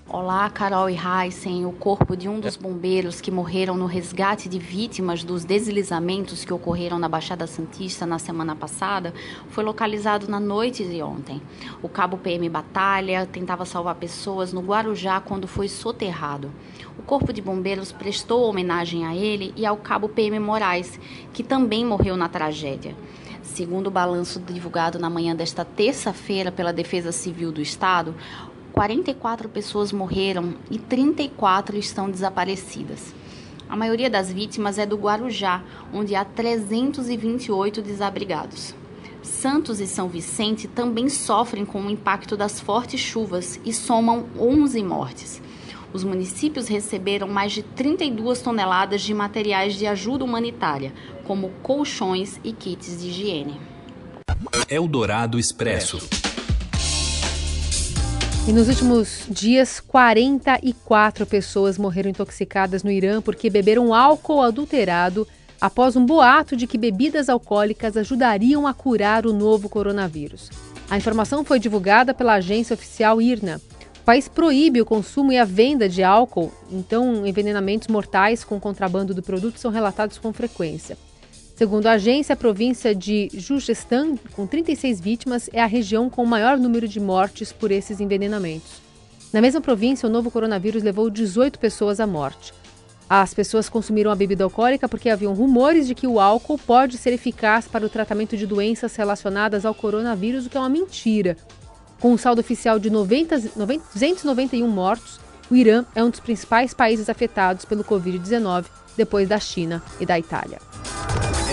Olá, 0.09 0.49
Carol 0.49 0.89
e 0.89 0.97
Heisen. 0.97 1.67
O 1.67 1.73
corpo 1.73 2.17
de 2.17 2.29
um 2.29 2.39
dos 2.39 2.55
bombeiros 2.55 3.21
que 3.21 3.29
morreram 3.29 3.77
no 3.77 3.87
resgate 3.87 4.49
de 4.49 4.57
vítimas 4.57 5.25
dos 5.25 5.45
deslizamentos 5.45 6.45
que 6.45 6.53
ocorreram 6.53 6.97
na 6.97 7.09
Baixada 7.09 7.45
Santista 7.45 8.07
na 8.07 8.17
semana 8.17 8.55
passada 8.55 9.13
foi 9.49 9.65
localizado 9.65 10.29
na 10.29 10.39
noite 10.39 10.85
de 10.85 11.03
ontem. 11.03 11.43
O 11.83 11.89
cabo 11.89 12.19
PM 12.19 12.49
Batalha 12.49 13.27
tentava 13.27 13.65
salvar 13.65 13.97
pessoas 13.97 14.53
no 14.53 14.61
Guarujá 14.61 15.21
quando 15.21 15.49
foi 15.49 15.67
soterrado. 15.67 16.53
O 16.97 17.03
corpo 17.03 17.33
de 17.33 17.43
bombeiros 17.43 17.91
prestou 17.91 18.49
homenagem 18.49 19.05
a 19.05 19.13
ele 19.13 19.53
e 19.57 19.67
ao 19.67 19.77
cabo 19.77 20.09
PM 20.09 20.39
Moraes, 20.39 21.01
que 21.33 21.43
também 21.43 21.85
morreu 21.85 22.17
na 22.17 22.29
tragédia. 22.29 22.95
Segundo 23.43 23.87
o 23.87 23.91
balanço 23.91 24.39
divulgado 24.39 24.99
na 24.99 25.11
manhã 25.11 25.35
desta 25.35 25.65
terça-feira 25.65 26.53
pela 26.53 26.73
Defesa 26.73 27.11
Civil 27.11 27.51
do 27.51 27.61
Estado, 27.61 28.15
44 28.76 29.49
pessoas 29.49 29.90
morreram 29.90 30.54
e 30.71 30.78
34 30.78 31.78
estão 31.78 32.11
desaparecidas. 32.11 33.14
A 33.66 33.75
maioria 33.75 34.11
das 34.11 34.30
vítimas 34.30 34.78
é 34.78 34.85
do 34.85 34.99
Guarujá, 34.99 35.62
onde 35.95 36.14
há 36.14 36.26
328 36.26 37.80
desabrigados. 37.80 38.75
Santos 39.23 39.80
e 39.80 39.87
São 39.87 40.09
Vicente 40.09 40.68
também 40.68 41.09
sofrem 41.09 41.64
com 41.64 41.80
o 41.80 41.90
impacto 41.90 42.37
das 42.37 42.61
fortes 42.61 43.00
chuvas 43.00 43.59
e 43.64 43.73
somam 43.73 44.26
11 44.38 44.83
mortes. 44.83 45.40
Os 45.90 46.04
municípios 46.04 46.68
receberam 46.68 47.28
mais 47.28 47.52
de 47.52 47.62
32 47.62 48.42
toneladas 48.42 49.00
de 49.00 49.14
materiais 49.14 49.75
de 49.75 49.87
ajuda 49.87 50.23
humanitária, 50.23 50.92
como 51.25 51.49
colchões 51.62 52.38
e 52.45 52.52
kits 52.52 53.00
de 53.00 53.09
higiene. 53.09 53.59
Eldorado 54.68 55.38
Expresso. 55.38 56.25
E 58.49 58.53
nos 58.53 58.69
últimos 58.69 59.25
dias, 59.29 59.81
44 59.81 61.26
pessoas 61.26 61.76
morreram 61.76 62.11
intoxicadas 62.11 62.85
no 62.85 62.93
Irã 62.93 63.21
porque 63.21 63.50
beberam 63.50 63.93
álcool 63.93 64.41
adulterado 64.41 65.26
após 65.61 65.97
um 65.97 66.07
boato 66.07 66.55
de 66.55 66.65
que 66.65 66.79
bebidas 66.79 67.29
alcoólicas 67.29 67.97
ajudariam 67.97 68.65
a 68.65 68.73
curar 68.73 69.26
o 69.26 69.33
novo 69.33 69.69
coronavírus. 69.69 70.49
A 70.88 70.97
informação 70.97 71.43
foi 71.43 71.59
divulgada 71.59 72.15
pela 72.15 72.35
agência 72.35 72.75
oficial 72.75 73.21
IRNA. 73.21 73.61
O 74.00 74.05
país 74.05 74.29
proíbe 74.29 74.81
o 74.81 74.87
consumo 74.87 75.33
e 75.33 75.38
a 75.38 75.45
venda 75.45 75.88
de 75.88 76.05
álcool, 76.05 76.53
então 76.71 77.26
envenenamentos 77.26 77.88
mortais 77.88 78.45
com 78.45 78.61
contrabando 78.61 79.12
do 79.12 79.25
produto 79.25 79.59
são 79.59 79.73
relatados 79.73 80.19
com 80.19 80.33
frequência. 80.33 80.97
Segundo 81.57 81.87
a 81.87 81.93
agência, 81.93 82.35
a 82.35 82.37
província 82.37 82.95
de 82.95 83.31
Jugestan, 83.33 84.17
com 84.33 84.47
36 84.47 85.01
vítimas, 85.01 85.49
é 85.55 85.63
a 85.63 85.67
região 85.67 86.11
com 86.11 86.23
o 86.23 86.27
maior 86.27 86.59
número 86.59 86.87
de 86.87 87.01
mortes 87.01 87.51
por 87.51 87.71
esses 87.71 87.99
envenenamentos. 87.99 88.83
Na 89.33 89.41
mesma 89.41 89.63
província, 89.63 90.07
o 90.07 90.13
novo 90.13 90.31
coronavírus 90.31 90.83
levou 90.83 91.09
18 91.09 91.59
pessoas 91.59 91.99
à 91.99 92.07
morte. 92.07 92.53
As 93.09 93.33
pessoas 93.33 93.71
consumiram 93.71 94.11
a 94.11 94.15
bebida 94.15 94.45
alcoólica 94.45 94.87
porque 94.87 95.09
haviam 95.09 95.33
rumores 95.33 95.87
de 95.87 95.95
que 95.95 96.07
o 96.07 96.21
álcool 96.21 96.59
pode 96.59 96.99
ser 96.99 97.15
eficaz 97.15 97.67
para 97.67 97.87
o 97.87 97.89
tratamento 97.89 98.37
de 98.37 98.47
doenças 98.47 98.95
relacionadas 98.95 99.65
ao 99.65 99.75
coronavírus, 99.75 100.45
o 100.45 100.51
que 100.51 100.59
é 100.59 100.61
uma 100.61 100.69
mentira. 100.69 101.39
Com 101.99 102.13
um 102.13 102.19
saldo 102.19 102.43
oficial 102.43 102.79
de 102.79 102.91
90, 102.91 103.53
90, 103.57 103.85
291 103.95 104.69
mortos, 104.69 105.19
o 105.51 105.57
Irã 105.57 105.87
é 105.95 106.05
um 106.05 106.11
dos 106.11 106.21
principais 106.21 106.75
países 106.75 107.09
afetados 107.09 107.65
pelo 107.65 107.83
Covid-19, 107.83 108.67
depois 108.95 109.27
da 109.27 109.41
China 109.41 109.83
e 109.99 110.05
da 110.05 110.19
Itália. 110.19 110.59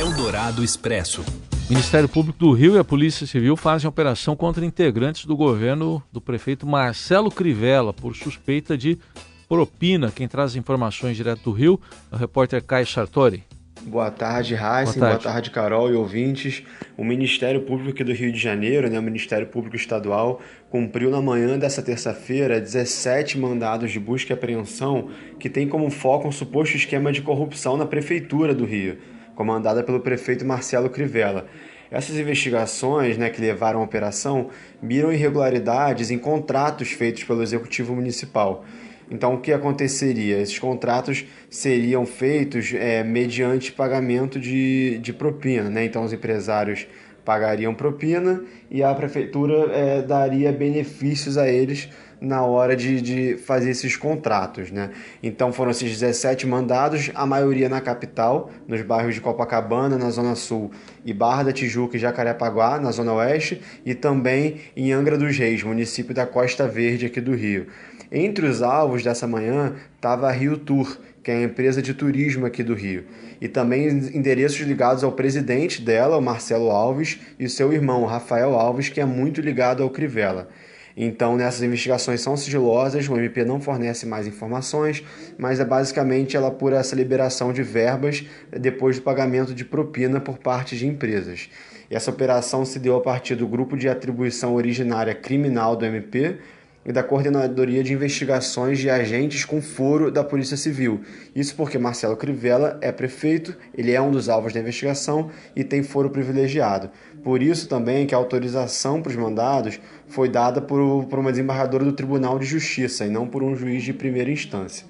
Eldorado 0.03 0.61
Expresso. 0.61 1.21
O 1.21 1.69
Ministério 1.69 2.09
Público 2.09 2.37
do 2.37 2.51
Rio 2.51 2.75
e 2.75 2.77
a 2.77 2.83
Polícia 2.83 3.25
Civil 3.25 3.55
fazem 3.55 3.87
operação 3.87 4.35
contra 4.35 4.65
integrantes 4.65 5.23
do 5.23 5.33
governo 5.33 6.03
do 6.11 6.19
prefeito 6.19 6.67
Marcelo 6.67 7.31
Crivella 7.31 7.93
por 7.93 8.13
suspeita 8.13 8.77
de 8.77 8.99
propina. 9.47 10.11
Quem 10.11 10.27
traz 10.27 10.57
informações 10.57 11.15
direto 11.15 11.43
do 11.43 11.51
Rio 11.53 11.79
é 12.11 12.15
o 12.15 12.17
repórter 12.17 12.61
Caio 12.61 12.85
Sartori. 12.85 13.45
Boa 13.83 14.11
tarde, 14.11 14.55
Heisen. 14.55 14.99
Boa, 14.99 15.11
Boa 15.11 15.19
tarde. 15.19 15.49
Carol 15.49 15.89
e 15.89 15.93
ouvintes. 15.93 16.63
O 16.97 17.05
Ministério 17.05 17.61
Público 17.61 18.03
do 18.03 18.11
Rio 18.11 18.33
de 18.33 18.39
Janeiro, 18.39 18.89
né, 18.89 18.99
o 18.99 19.03
Ministério 19.03 19.47
Público 19.47 19.77
Estadual, 19.77 20.41
cumpriu 20.69 21.09
na 21.09 21.21
manhã 21.21 21.57
dessa 21.57 21.81
terça-feira 21.81 22.59
17 22.59 23.37
mandados 23.37 23.89
de 23.89 24.01
busca 24.01 24.33
e 24.33 24.35
apreensão 24.35 25.07
que 25.39 25.49
tem 25.49 25.65
como 25.65 25.89
foco 25.89 26.27
um 26.27 26.31
suposto 26.31 26.75
esquema 26.75 27.09
de 27.09 27.21
corrupção 27.21 27.77
na 27.77 27.85
Prefeitura 27.85 28.53
do 28.53 28.65
Rio 28.65 28.97
comandada 29.35 29.83
pelo 29.83 29.99
prefeito 29.99 30.45
Marcelo 30.45 30.89
Crivella. 30.89 31.45
Essas 31.91 32.17
investigações 32.17 33.17
né, 33.17 33.29
que 33.29 33.39
levaram 33.39 33.79
à 33.79 33.83
operação 33.83 34.49
miram 34.81 35.13
irregularidades 35.13 36.09
em 36.09 36.17
contratos 36.17 36.91
feitos 36.91 37.23
pelo 37.23 37.43
Executivo 37.43 37.93
Municipal. 37.93 38.65
Então, 39.11 39.35
o 39.35 39.39
que 39.39 39.53
aconteceria? 39.53 40.39
Esses 40.39 40.57
contratos 40.57 41.23
seriam 41.49 42.05
feitos 42.05 42.73
é, 42.73 43.03
mediante 43.03 43.71
pagamento 43.71 44.39
de, 44.39 44.97
de 44.99 45.13
propina. 45.13 45.69
Né? 45.69 45.85
Então, 45.85 46.03
os 46.03 46.11
empresários 46.11 46.87
pagariam 47.23 47.73
propina 47.73 48.41
e 48.69 48.83
a 48.83 48.93
prefeitura 48.93 49.71
é, 49.71 50.01
daria 50.01 50.51
benefícios 50.51 51.37
a 51.37 51.47
eles 51.47 51.89
na 52.23 52.41
hora 52.41 52.73
de, 52.73 53.01
de 53.01 53.37
fazer 53.37 53.71
esses 53.71 53.97
contratos. 53.97 54.71
Né? 54.71 54.91
Então 55.21 55.51
foram 55.51 55.71
esses 55.71 55.91
17 55.91 56.47
mandados, 56.47 57.11
a 57.13 57.25
maioria 57.25 57.67
na 57.67 57.81
capital, 57.81 58.49
nos 58.65 58.81
bairros 58.81 59.13
de 59.13 59.19
Copacabana, 59.19 59.97
na 59.97 60.09
Zona 60.09 60.33
Sul, 60.33 60.71
e 61.03 61.13
Barra 61.13 61.43
da 61.43 61.51
Tijuca 61.51 61.97
e 61.97 61.99
Jacarepaguá, 61.99 62.79
na 62.79 62.91
Zona 62.91 63.13
Oeste, 63.13 63.61
e 63.85 63.93
também 63.93 64.61
em 64.75 64.93
Angra 64.93 65.17
dos 65.17 65.37
Reis, 65.37 65.63
município 65.63 66.13
da 66.13 66.25
Costa 66.25 66.65
Verde 66.65 67.07
aqui 67.07 67.19
do 67.19 67.35
Rio. 67.35 67.67
Entre 68.09 68.45
os 68.45 68.61
alvos 68.61 69.03
dessa 69.03 69.27
manhã 69.27 69.75
estava 69.95 70.29
a 70.29 70.31
Rio 70.31 70.57
Tour, 70.57 70.97
que 71.23 71.31
é 71.31 71.35
a 71.35 71.43
empresa 71.43 71.81
de 71.81 71.93
turismo 71.93 72.45
aqui 72.45 72.61
do 72.61 72.73
Rio, 72.73 73.05
e 73.39 73.47
também 73.47 73.87
endereços 73.87 74.59
ligados 74.59 75.03
ao 75.03 75.13
presidente 75.13 75.81
dela, 75.81 76.17
o 76.17 76.21
Marcelo 76.21 76.69
Alves, 76.69 77.19
e 77.39 77.47
seu 77.47 77.71
irmão, 77.71 78.05
Rafael 78.05 78.53
Alves, 78.53 78.89
que 78.89 78.99
é 78.99 79.05
muito 79.05 79.39
ligado 79.39 79.81
ao 79.81 79.89
Crivella. 79.89 80.49
Então, 80.95 81.35
nessas 81.35 81.63
investigações 81.63 82.21
são 82.21 82.37
sigilosas, 82.37 83.07
o 83.09 83.17
MP 83.17 83.43
não 83.43 83.59
fornece 83.59 84.05
mais 84.05 84.27
informações, 84.27 85.03
mas 85.37 85.59
é 85.59 85.65
basicamente 85.65 86.37
ela 86.37 86.51
por 86.51 86.71
essa 86.71 86.95
liberação 86.95 87.51
de 87.51 87.63
verbas 87.63 88.23
depois 88.51 88.97
do 88.97 89.01
pagamento 89.01 89.55
de 89.55 89.65
propina 89.65 90.19
por 90.19 90.37
parte 90.37 90.77
de 90.77 90.85
empresas. 90.85 91.49
E 91.89 91.95
essa 91.95 92.11
operação 92.11 92.63
se 92.63 92.77
deu 92.77 92.95
a 92.95 93.01
partir 93.01 93.35
do 93.35 93.47
grupo 93.47 93.75
de 93.75 93.89
atribuição 93.89 94.53
originária 94.53 95.15
criminal 95.15 95.75
do 95.75 95.85
MP, 95.85 96.37
e 96.85 96.91
da 96.91 97.03
Coordenadoria 97.03 97.83
de 97.83 97.93
Investigações 97.93 98.79
de 98.79 98.89
Agentes 98.89 99.45
com 99.45 99.61
Foro 99.61 100.11
da 100.11 100.23
Polícia 100.23 100.57
Civil. 100.57 101.01
Isso 101.35 101.55
porque 101.55 101.77
Marcelo 101.77 102.17
Crivella 102.17 102.77
é 102.81 102.91
prefeito, 102.91 103.55
ele 103.75 103.91
é 103.91 104.01
um 104.01 104.11
dos 104.11 104.29
alvos 104.29 104.53
da 104.53 104.59
investigação 104.59 105.29
e 105.55 105.63
tem 105.63 105.83
foro 105.83 106.09
privilegiado. 106.09 106.89
Por 107.23 107.41
isso 107.41 107.67
também 107.67 108.05
que 108.05 108.13
a 108.13 108.17
autorização 108.17 109.01
para 109.01 109.11
os 109.11 109.15
mandados 109.15 109.79
foi 110.07 110.29
dada 110.29 110.61
por, 110.61 111.05
por 111.05 111.19
uma 111.19 111.31
desembargadora 111.31 111.85
do 111.85 111.93
Tribunal 111.93 112.37
de 112.37 112.45
Justiça 112.45 113.05
e 113.05 113.09
não 113.09 113.27
por 113.27 113.43
um 113.43 113.55
juiz 113.55 113.83
de 113.83 113.93
primeira 113.93 114.29
instância. 114.29 114.85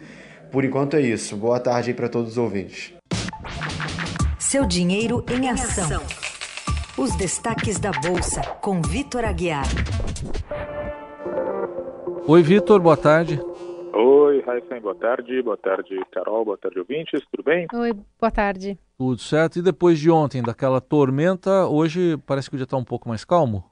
Por 0.51 0.63
enquanto 0.63 0.95
é 0.95 1.01
isso. 1.01 1.35
Boa 1.35 1.59
tarde 1.59 1.91
aí 1.91 1.95
para 1.95 2.09
todos 2.09 2.31
os 2.31 2.38
ouvintes. 2.38 2.93
Seu 4.39 4.65
dinheiro 4.65 5.23
em 5.31 5.50
ação. 5.50 6.01
Os 6.95 7.15
destaques 7.15 7.79
da 7.79 7.91
Bolsa, 7.91 8.41
com 8.62 8.79
Vitor 8.79 9.25
Aguiar. 9.25 9.65
Oi, 12.25 12.41
Vitor, 12.41 12.79
boa 12.79 12.95
tarde. 12.95 13.37
Oi, 13.93 14.39
Raíssen, 14.39 14.79
boa 14.79 14.95
tarde. 14.95 15.41
Boa 15.41 15.57
tarde, 15.57 15.99
Carol. 16.09 16.45
Boa 16.45 16.57
tarde, 16.57 16.79
ouvintes. 16.79 17.21
Tudo 17.29 17.43
bem? 17.43 17.67
Oi, 17.73 17.91
boa 18.19 18.31
tarde. 18.31 18.79
Tudo 18.97 19.19
certo. 19.19 19.59
E 19.59 19.61
depois 19.61 19.99
de 19.99 20.09
ontem, 20.09 20.41
daquela 20.41 20.79
tormenta, 20.79 21.67
hoje 21.67 22.17
parece 22.25 22.49
que 22.49 22.55
o 22.55 22.57
dia 22.57 22.63
está 22.63 22.77
um 22.77 22.83
pouco 22.83 23.09
mais 23.09 23.25
calmo? 23.25 23.65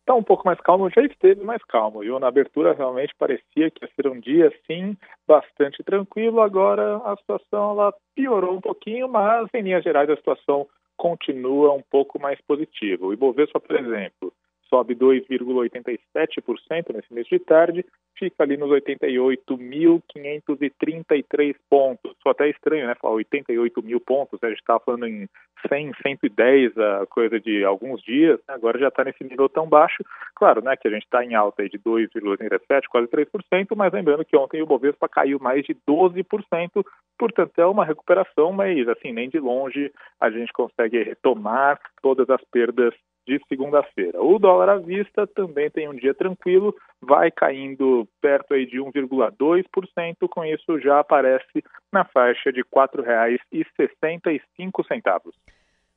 Está 0.00 0.14
um 0.14 0.22
pouco 0.22 0.46
mais 0.46 0.60
calmo, 0.60 0.88
já 0.88 1.02
esteve 1.02 1.42
mais 1.42 1.60
calmo, 1.64 1.98
viu? 1.98 2.20
Na 2.20 2.28
abertura 2.28 2.74
realmente 2.74 3.12
parecia 3.18 3.72
que 3.72 3.84
ia 3.84 3.90
ser 3.96 4.06
um 4.06 4.20
dia, 4.20 4.52
sim, 4.64 4.96
bastante 5.26 5.82
tranquilo. 5.82 6.40
Agora 6.40 6.98
a 6.98 7.16
situação 7.16 7.72
ela 7.72 7.92
piorou 8.14 8.54
um 8.54 8.60
pouquinho, 8.60 9.08
mas 9.08 9.48
em 9.52 9.62
linhas 9.62 9.82
gerais 9.82 10.08
a 10.08 10.16
situação 10.16 10.68
continua 10.96 11.72
um 11.72 11.82
pouco 11.90 12.20
mais 12.20 12.40
positiva. 12.46 13.04
O 13.04 13.12
Ibovespa, 13.12 13.58
por 13.58 13.74
exemplo, 13.74 14.32
sobe 14.68 14.94
2,87% 14.94 16.94
nesse 16.94 17.12
mês 17.12 17.26
de 17.26 17.38
tarde, 17.38 17.84
fica 18.18 18.42
ali 18.42 18.56
nos 18.56 18.70
88.533 18.70 21.54
pontos. 21.68 22.16
Só 22.22 22.30
até 22.30 22.48
estranho, 22.48 22.86
né? 22.86 22.94
Falar 23.00 23.12
88 23.14 23.82
mil 23.82 24.00
pontos, 24.00 24.42
a 24.42 24.48
gente 24.48 24.60
estava 24.60 24.80
falando 24.80 25.06
em 25.06 25.28
100, 25.68 25.92
110, 26.02 26.78
a 26.78 27.06
coisa 27.06 27.38
de 27.40 27.64
alguns 27.64 28.02
dias, 28.02 28.38
né? 28.48 28.54
agora 28.54 28.78
já 28.78 28.88
está 28.88 29.04
nesse 29.04 29.22
nível 29.24 29.48
tão 29.48 29.68
baixo. 29.68 30.04
Claro, 30.34 30.62
né, 30.62 30.76
que 30.76 30.88
a 30.88 30.90
gente 30.90 31.04
está 31.04 31.24
em 31.24 31.34
alta 31.34 31.62
aí 31.62 31.68
de 31.68 31.78
2,87, 31.78 32.88
quase 32.88 33.06
3%, 33.08 33.76
mas 33.76 33.92
lembrando 33.92 34.24
que 34.24 34.36
ontem 34.36 34.62
o 34.62 34.66
Bovespa 34.66 35.08
caiu 35.08 35.38
mais 35.38 35.64
de 35.64 35.76
12%, 35.88 36.84
portanto 37.18 37.58
é 37.58 37.66
uma 37.66 37.84
recuperação, 37.84 38.52
mas 38.52 38.88
assim, 38.88 39.12
nem 39.12 39.28
de 39.28 39.38
longe 39.38 39.92
a 40.20 40.30
gente 40.30 40.52
consegue 40.52 41.02
retomar 41.02 41.80
todas 42.02 42.28
as 42.30 42.42
perdas 42.50 42.94
de 43.26 43.40
segunda-feira. 43.48 44.22
O 44.22 44.38
dólar 44.38 44.68
à 44.68 44.78
vista 44.78 45.26
também 45.26 45.68
tem 45.70 45.88
um 45.88 45.94
dia 45.94 46.14
tranquilo, 46.14 46.76
vai 47.00 47.30
caindo 47.30 48.06
perto 48.20 48.52
aí 48.54 48.66
de 48.66 48.78
1,2%, 48.78 50.28
com 50.30 50.44
isso 50.44 50.78
já 50.80 51.00
aparece 51.00 51.64
na 51.92 52.04
faixa 52.04 52.52
de 52.52 52.60
R$ 52.60 52.66
4,65. 52.72 55.32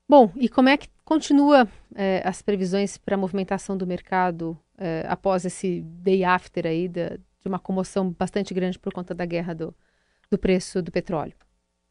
Bom, 0.08 0.32
e 0.36 0.48
como 0.50 0.70
é 0.70 0.78
que 0.78 0.88
continua 1.06 1.68
é, 1.96 2.24
as 2.26 2.42
previsões 2.42 2.98
para 2.98 3.14
a 3.14 3.18
movimentação 3.18 3.78
do 3.78 3.86
mercado 3.86 4.58
é, 4.76 5.06
após 5.08 5.46
esse 5.46 5.82
day 5.82 6.24
after 6.24 6.66
aí 6.66 6.88
da, 6.88 7.10
de 7.10 7.48
uma 7.48 7.60
comoção 7.60 8.12
bastante 8.12 8.52
grande 8.52 8.80
por 8.80 8.92
conta 8.92 9.14
da 9.14 9.28
guerra 9.28 9.54
do, 9.54 9.72
do 10.32 10.40
preço 10.40 10.82
do 10.82 10.92
petróleo? 10.92 11.36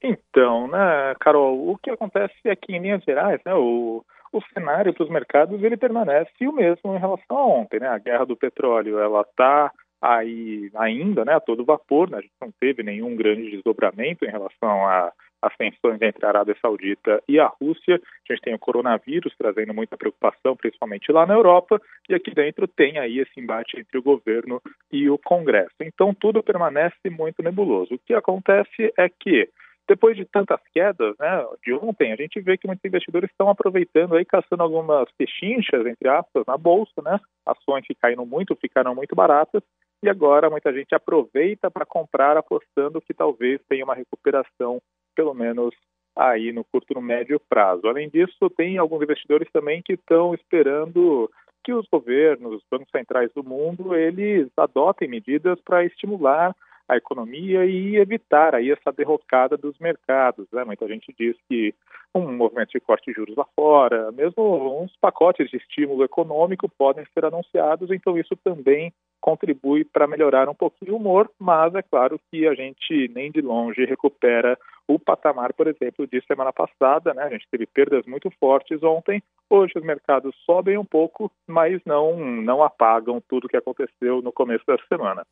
Então, 0.02 0.66
né, 0.66 1.14
Carol, 1.20 1.70
o 1.70 1.78
que 1.78 1.90
acontece 1.90 2.48
aqui 2.48 2.74
em 2.74 2.80
linhas 2.80 3.04
gerais, 3.04 3.40
né, 3.44 3.54
o, 3.54 4.04
o 4.32 4.40
cenário 4.52 4.92
para 4.92 5.04
os 5.04 5.10
mercados 5.10 5.62
ele 5.62 5.76
permanece 5.76 6.46
o 6.46 6.52
mesmo 6.52 6.94
em 6.94 6.98
relação 6.98 7.36
a 7.36 7.46
ontem, 7.46 7.80
né? 7.80 7.88
A 7.88 7.98
guerra 7.98 8.24
do 8.24 8.36
petróleo 8.36 8.98
ela 8.98 9.22
está 9.22 9.72
aí 10.00 10.70
ainda, 10.76 11.24
né, 11.24 11.34
a 11.34 11.40
todo 11.40 11.64
vapor, 11.64 12.08
né? 12.08 12.18
A 12.18 12.20
gente 12.20 12.34
não 12.40 12.52
teve 12.60 12.82
nenhum 12.82 13.16
grande 13.16 13.50
desdobramento 13.50 14.24
em 14.24 14.30
relação 14.30 14.86
a 14.86 15.12
as 15.40 15.56
tensões 15.56 16.00
entre 16.02 16.24
a 16.24 16.28
Arábia 16.28 16.56
Saudita 16.60 17.22
e 17.28 17.38
a 17.38 17.46
Rússia. 17.46 17.94
A 18.28 18.32
gente 18.32 18.42
tem 18.42 18.54
o 18.54 18.58
coronavírus 18.58 19.34
trazendo 19.36 19.72
muita 19.72 19.96
preocupação, 19.96 20.56
principalmente 20.56 21.12
lá 21.12 21.26
na 21.26 21.34
Europa, 21.34 21.80
e 22.08 22.14
aqui 22.14 22.32
dentro 22.32 22.66
tem 22.66 22.98
aí 22.98 23.20
esse 23.20 23.40
embate 23.40 23.78
entre 23.78 23.98
o 23.98 24.02
governo 24.02 24.60
e 24.92 25.08
o 25.08 25.18
Congresso. 25.18 25.74
Então 25.80 26.12
tudo 26.12 26.42
permanece 26.42 27.08
muito 27.10 27.42
nebuloso. 27.42 27.94
O 27.94 27.98
que 27.98 28.14
acontece 28.14 28.92
é 28.96 29.08
que 29.08 29.48
depois 29.88 30.16
de 30.16 30.26
tantas 30.26 30.60
quedas, 30.72 31.16
né, 31.18 31.46
de 31.64 31.72
ontem, 31.72 32.12
a 32.12 32.16
gente 32.16 32.38
vê 32.40 32.58
que 32.58 32.66
muitos 32.66 32.84
investidores 32.84 33.30
estão 33.30 33.48
aproveitando 33.48 34.14
aí, 34.14 34.24
caçando 34.24 34.62
algumas 34.62 35.10
pechinchas, 35.12 35.86
entre 35.86 36.08
aspas, 36.08 36.44
na 36.46 36.58
bolsa, 36.58 37.00
né? 37.02 37.18
Ações 37.46 37.86
que 37.86 37.94
caíram 37.94 38.26
muito, 38.26 38.54
ficaram 38.54 38.94
muito 38.94 39.16
baratas, 39.16 39.62
e 40.02 40.08
agora 40.08 40.50
muita 40.50 40.72
gente 40.72 40.94
aproveita 40.94 41.70
para 41.70 41.86
comprar, 41.86 42.36
apostando 42.36 43.00
que 43.00 43.14
talvez 43.14 43.60
tenha 43.68 43.84
uma 43.84 43.94
recuperação 43.94 44.80
pelo 45.16 45.34
menos 45.34 45.74
aí 46.14 46.52
no 46.52 46.64
curto 46.64 46.92
e 46.92 46.94
no 46.94 47.00
médio 47.00 47.40
prazo. 47.48 47.88
Além 47.88 48.08
disso, 48.08 48.50
tem 48.56 48.76
alguns 48.76 49.02
investidores 49.02 49.48
também 49.52 49.82
que 49.82 49.94
estão 49.94 50.34
esperando 50.34 51.30
que 51.64 51.72
os 51.72 51.86
governos, 51.90 52.54
os 52.54 52.62
bancos 52.70 52.90
centrais 52.90 53.32
do 53.34 53.42
mundo, 53.42 53.94
eles 53.94 54.48
adotem 54.56 55.08
medidas 55.08 55.58
para 55.60 55.84
estimular 55.84 56.54
a 56.88 56.96
economia 56.96 57.66
e 57.66 57.96
evitar 57.96 58.54
aí 58.54 58.70
essa 58.70 58.90
derrocada 58.90 59.56
dos 59.56 59.78
mercados. 59.78 60.46
Né? 60.52 60.64
Muita 60.64 60.88
gente 60.88 61.14
diz 61.18 61.36
que 61.48 61.74
um 62.14 62.32
movimento 62.32 62.70
de 62.70 62.80
corte 62.80 63.10
de 63.10 63.16
juros 63.16 63.36
lá 63.36 63.46
fora, 63.54 64.10
mesmo 64.12 64.82
uns 64.82 64.96
pacotes 64.96 65.50
de 65.50 65.58
estímulo 65.58 66.02
econômico 66.02 66.68
podem 66.68 67.04
ser 67.12 67.24
anunciados, 67.24 67.90
então 67.90 68.18
isso 68.18 68.34
também 68.42 68.92
contribui 69.20 69.84
para 69.84 70.06
melhorar 70.06 70.48
um 70.48 70.54
pouquinho 70.54 70.94
o 70.94 70.96
humor, 70.96 71.30
mas 71.38 71.74
é 71.74 71.82
claro 71.82 72.18
que 72.30 72.46
a 72.46 72.54
gente 72.54 73.10
nem 73.14 73.30
de 73.30 73.40
longe 73.40 73.84
recupera 73.84 74.58
o 74.86 74.98
patamar, 74.98 75.52
por 75.52 75.66
exemplo, 75.66 76.06
de 76.06 76.24
semana 76.26 76.50
passada, 76.50 77.12
né? 77.12 77.24
A 77.24 77.28
gente 77.28 77.46
teve 77.50 77.66
perdas 77.66 78.06
muito 78.06 78.30
fortes 78.40 78.82
ontem. 78.82 79.22
Hoje 79.50 79.74
os 79.76 79.84
mercados 79.84 80.34
sobem 80.46 80.78
um 80.78 80.84
pouco, 80.84 81.30
mas 81.46 81.82
não 81.84 82.16
não 82.16 82.62
apagam 82.62 83.20
tudo 83.28 83.44
o 83.44 83.48
que 83.48 83.56
aconteceu 83.56 84.22
no 84.22 84.32
começo 84.32 84.64
da 84.66 84.78
semana. 84.88 85.26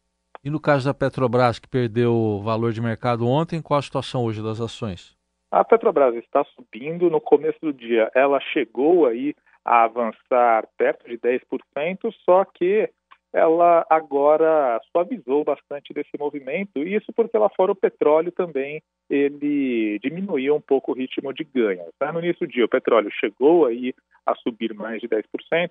E 0.46 0.50
no 0.50 0.60
caso 0.60 0.86
da 0.86 0.94
Petrobras, 0.94 1.58
que 1.58 1.68
perdeu 1.68 2.14
o 2.14 2.40
valor 2.40 2.70
de 2.70 2.80
mercado 2.80 3.26
ontem, 3.26 3.60
qual 3.60 3.80
a 3.80 3.82
situação 3.82 4.24
hoje 4.24 4.40
das 4.40 4.60
ações? 4.60 5.18
A 5.50 5.64
Petrobras 5.64 6.14
está 6.14 6.44
subindo. 6.54 7.10
No 7.10 7.20
começo 7.20 7.58
do 7.60 7.72
dia, 7.72 8.08
ela 8.14 8.38
chegou 8.52 9.06
aí 9.06 9.34
a 9.64 9.82
avançar 9.82 10.68
perto 10.78 11.08
de 11.08 11.18
10%, 11.18 12.14
só 12.24 12.44
que 12.44 12.88
ela 13.32 13.84
agora 13.90 14.80
suavizou 14.92 15.42
bastante 15.42 15.92
desse 15.92 16.16
movimento, 16.16 16.78
isso 16.78 17.12
porque 17.12 17.36
lá 17.36 17.48
fora 17.48 17.72
o 17.72 17.76
petróleo 17.76 18.30
também 18.30 18.80
ele 19.08 19.98
diminuiu 20.00 20.56
um 20.56 20.60
pouco 20.60 20.92
o 20.92 20.94
ritmo 20.94 21.32
de 21.32 21.44
ganhos. 21.44 21.88
Tá? 21.98 22.12
No 22.12 22.20
início 22.20 22.46
do 22.46 22.52
dia, 22.52 22.64
o 22.64 22.68
petróleo 22.68 23.10
chegou 23.20 23.66
aí 23.66 23.94
a 24.26 24.34
subir 24.34 24.75
mais 24.75 25.00
de 25.00 25.08
10%, 25.08 25.22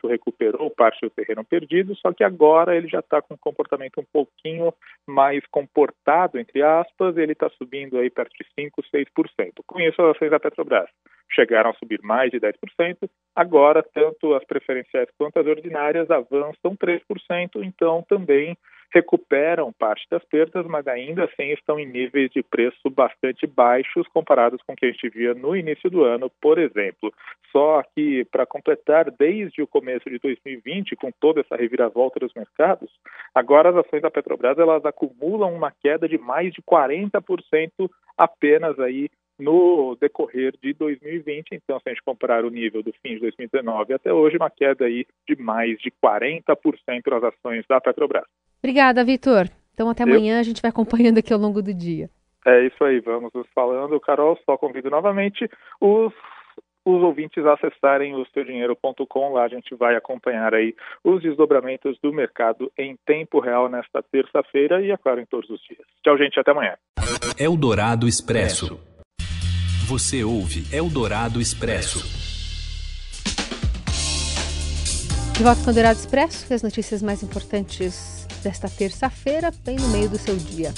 recuperou 0.08 0.70
parte 0.70 1.02
do 1.02 1.10
terreno 1.10 1.44
perdido, 1.44 1.94
só 1.96 2.14
que 2.14 2.24
agora 2.24 2.76
ele 2.76 2.88
já 2.88 3.00
está 3.00 3.22
com 3.22 3.34
um 3.34 3.38
comportamento 3.38 4.00
um 4.00 4.06
pouquinho 4.06 4.74
mais 5.06 5.46
comportado, 5.48 6.40
entre 6.40 6.64
aspas, 6.64 7.18
ele 7.18 7.34
está 7.34 7.50
subindo 7.50 7.98
aí 7.98 8.10
perto 8.10 8.32
de 8.32 8.46
5%, 8.58 8.72
6%. 8.94 9.52
Com 9.68 9.82
isso, 9.82 10.02
as 10.02 10.16
ações 10.16 10.32
da 10.32 10.40
Petrobras 10.40 10.90
chegaram 11.30 11.72
a 11.72 11.74
subir 11.74 12.00
mais 12.02 12.32
de 12.32 12.40
10%, 12.40 12.54
agora 13.36 13.84
tanto 13.84 14.34
as 14.34 14.46
preferenciais 14.46 15.10
quanto 15.18 15.38
as 15.38 15.46
ordinárias 15.46 16.10
avançam 16.10 16.78
3%, 16.78 17.02
então 17.62 18.06
também 18.08 18.58
recuperam 18.94 19.74
parte 19.74 20.06
das 20.10 20.24
perdas, 20.26 20.66
mas 20.66 20.88
ainda 20.88 21.26
assim 21.26 21.52
estão 21.52 21.80
em 21.80 21.86
níveis 21.86 22.30
de 22.32 22.42
preço 22.44 22.90
bastante 22.90 23.46
baixos 23.46 24.08
comparados 24.10 24.62
com 24.64 24.74
o 24.74 24.76
que 24.76 24.86
a 24.86 24.92
gente 24.92 25.10
via 25.10 25.34
no 25.34 25.56
início 25.56 25.90
do 25.90 26.04
ano, 26.04 26.32
por 26.42 26.58
exemplo. 26.58 27.14
Só 27.52 27.84
que, 27.96 28.26
para 28.26 28.46
completar, 28.46 29.12
desde 29.12 29.62
o 29.62 29.68
começo 29.68 30.10
de 30.10 30.20
2020, 30.20 30.96
com 30.96 31.12
toda 31.12 31.42
essa 31.42 31.56
reviravolta 31.56 32.20
dos 32.20 32.34
mercados, 32.34 32.90
agora 33.34 33.70
as 33.70 33.78
ações 33.78 34.02
da 34.02 34.12
Petrobras 34.12 34.58
elas 34.58 34.86
acumulam 34.86 35.54
uma 35.54 35.72
queda 35.72 36.08
de 36.08 36.18
mais 36.18 36.54
de 36.54 36.62
40% 36.62 37.90
apenas 38.18 38.80
aí 38.80 39.10
no 39.40 39.98
decorrer 40.00 40.54
de 40.62 40.74
2020. 40.74 41.50
Então, 41.52 41.80
se 41.80 41.90
a 41.90 41.90
gente 41.90 42.04
comparar 42.04 42.46
o 42.46 42.50
nível 42.50 42.82
do 42.82 42.94
fim 43.02 43.16
de 43.16 43.20
2019 43.22 43.94
até 43.94 44.14
hoje, 44.14 44.38
uma 44.38 44.50
queda 44.50 44.86
aí 44.86 45.06
de 45.28 45.36
mais 45.42 45.78
de 45.80 45.92
40% 46.04 46.54
nas 47.08 47.24
ações 47.24 47.66
da 47.68 47.82
Petrobras. 47.82 48.26
Obrigada, 48.60 49.04
Vitor. 49.04 49.48
Então, 49.74 49.90
até 49.90 50.04
amanhã 50.04 50.36
Eu... 50.36 50.40
a 50.40 50.44
gente 50.44 50.62
vai 50.62 50.70
acompanhando 50.70 51.18
aqui 51.18 51.34
ao 51.34 51.40
longo 51.40 51.62
do 51.62 51.74
dia. 51.74 52.10
É 52.46 52.66
isso 52.66 52.84
aí, 52.84 53.00
vamos 53.00 53.32
nos 53.34 53.48
falando. 53.54 54.00
Carol, 54.00 54.38
só 54.46 54.58
convido 54.58 54.90
novamente 54.90 55.50
os 55.82 56.14
os 56.86 57.02
ouvintes 57.02 57.44
acessarem 57.44 58.14
o 58.14 58.24
seudinheiro.com, 58.32 59.34
lá 59.34 59.46
a 59.46 59.48
gente 59.48 59.74
vai 59.74 59.96
acompanhar 59.96 60.54
aí 60.54 60.76
os 61.04 61.22
desdobramentos 61.22 61.98
do 62.00 62.14
mercado 62.14 62.72
em 62.78 62.96
tempo 63.06 63.40
real 63.40 63.68
nesta 63.68 64.04
terça-feira 64.04 64.80
e, 64.82 64.92
é 64.92 64.98
claro, 64.98 65.20
em 65.20 65.26
todos 65.26 65.50
os 65.50 65.60
dias. 65.62 65.82
Tchau, 66.04 66.16
gente, 66.16 66.40
até 66.40 66.52
amanhã. 66.52 66.76
Eldorado 67.40 68.08
Expresso. 68.08 68.95
Você 69.88 70.24
ouve 70.24 70.66
Eldorado 70.72 71.40
Expresso. 71.40 72.04
De 75.38 75.44
volta 75.44 75.62
com 75.62 75.68
o 75.68 75.70
Eldorado 75.70 76.00
Expresso, 76.00 76.52
as 76.52 76.64
notícias 76.64 77.04
mais 77.04 77.22
importantes 77.22 78.26
desta 78.42 78.68
terça-feira, 78.68 79.54
bem 79.64 79.76
no 79.76 79.88
meio 79.90 80.10
do 80.10 80.18
seu 80.18 80.36
dia. 80.38 80.74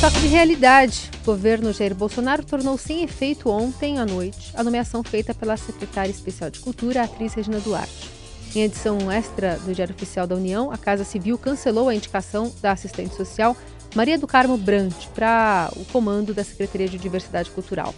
Choque 0.00 0.20
de 0.20 0.26
realidade. 0.26 1.10
O 1.20 1.26
governo 1.26 1.70
Jair 1.70 1.94
Bolsonaro 1.94 2.42
tornou 2.46 2.78
sem 2.78 3.02
efeito 3.02 3.50
ontem 3.50 3.98
à 3.98 4.06
noite 4.06 4.52
a 4.54 4.64
nomeação 4.64 5.02
feita 5.02 5.34
pela 5.34 5.58
secretária 5.58 6.10
especial 6.10 6.48
de 6.48 6.60
Cultura, 6.60 7.02
a 7.02 7.04
atriz 7.04 7.34
Regina 7.34 7.60
Duarte. 7.60 8.08
Em 8.54 8.62
edição 8.62 9.12
extra 9.12 9.58
do 9.58 9.74
Diário 9.74 9.94
Oficial 9.94 10.26
da 10.26 10.34
União, 10.34 10.70
a 10.72 10.78
Casa 10.78 11.04
Civil 11.04 11.36
cancelou 11.36 11.90
a 11.90 11.94
indicação 11.94 12.50
da 12.62 12.72
assistente 12.72 13.14
social 13.14 13.54
Maria 13.96 14.18
do 14.18 14.26
Carmo 14.26 14.58
Brant 14.58 15.06
para 15.14 15.70
o 15.74 15.82
comando 15.86 16.34
da 16.34 16.44
Secretaria 16.44 16.86
de 16.86 16.98
Diversidade 16.98 17.50
Cultural. 17.50 17.94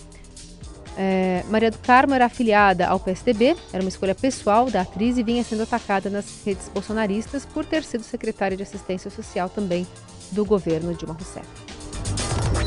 É, 0.97 1.43
Maria 1.51 1.73
do 1.73 1.79
Carmo 1.79 2.15
era 2.15 2.27
afiliada 2.27 2.87
ao 2.87 3.01
PSDB, 3.01 3.57
era 3.73 3.83
uma 3.83 3.89
escolha 3.89 4.15
pessoal 4.15 4.71
da 4.71 4.83
atriz 4.83 5.19
e 5.19 5.25
vinha 5.25 5.43
sendo 5.43 5.65
atacada 5.65 6.09
nas 6.09 6.45
redes 6.47 6.69
bolsonaristas 6.73 7.45
por 7.45 7.65
ter 7.65 7.83
sido 7.83 8.05
secretária 8.05 8.57
de 8.57 8.63
Assistência 8.63 9.11
Social 9.11 9.49
também 9.49 9.85
do 10.31 10.45
governo 10.45 10.95
Dilma 10.95 11.15
Rousseff. 11.15 11.47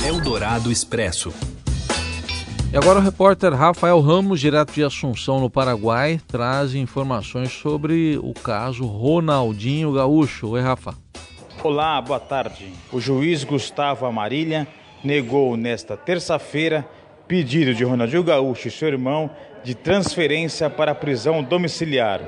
Eldorado 0.06 0.70
Expresso. 0.70 1.34
E 2.74 2.76
agora 2.76 3.00
o 3.00 3.02
repórter 3.02 3.54
Rafael 3.54 4.02
Ramos, 4.02 4.41
direto 4.41 4.74
de 4.74 4.84
Assunção, 4.84 5.39
no 5.39 5.50
Paraguai, 5.50 6.20
traz 6.28 6.76
informações 6.76 7.54
sobre 7.54 8.20
o 8.22 8.34
caso 8.34 8.86
Ronaldinho 8.86 9.94
Gaúcho. 9.94 10.50
Oi, 10.50 10.62
Rafa. 10.62 11.01
Olá, 11.63 12.02
boa 12.02 12.19
tarde. 12.19 12.74
O 12.91 13.00
juiz 13.00 13.43
Gustavo 13.43 14.08
Amarilha 14.08 14.67
negou 15.04 15.56
nesta 15.56 15.95
terça-feira 15.95 16.84
pedido 17.28 17.76
de 17.76 17.84
Ronaldinho 17.84 18.24
Gaúcho 18.24 18.67
e 18.67 18.71
seu 18.71 18.88
irmão 18.88 19.30
de 19.63 19.76
transferência 19.76 20.71
para 20.71 20.93
a 20.93 20.95
prisão 20.95 21.43
domiciliar. 21.43 22.19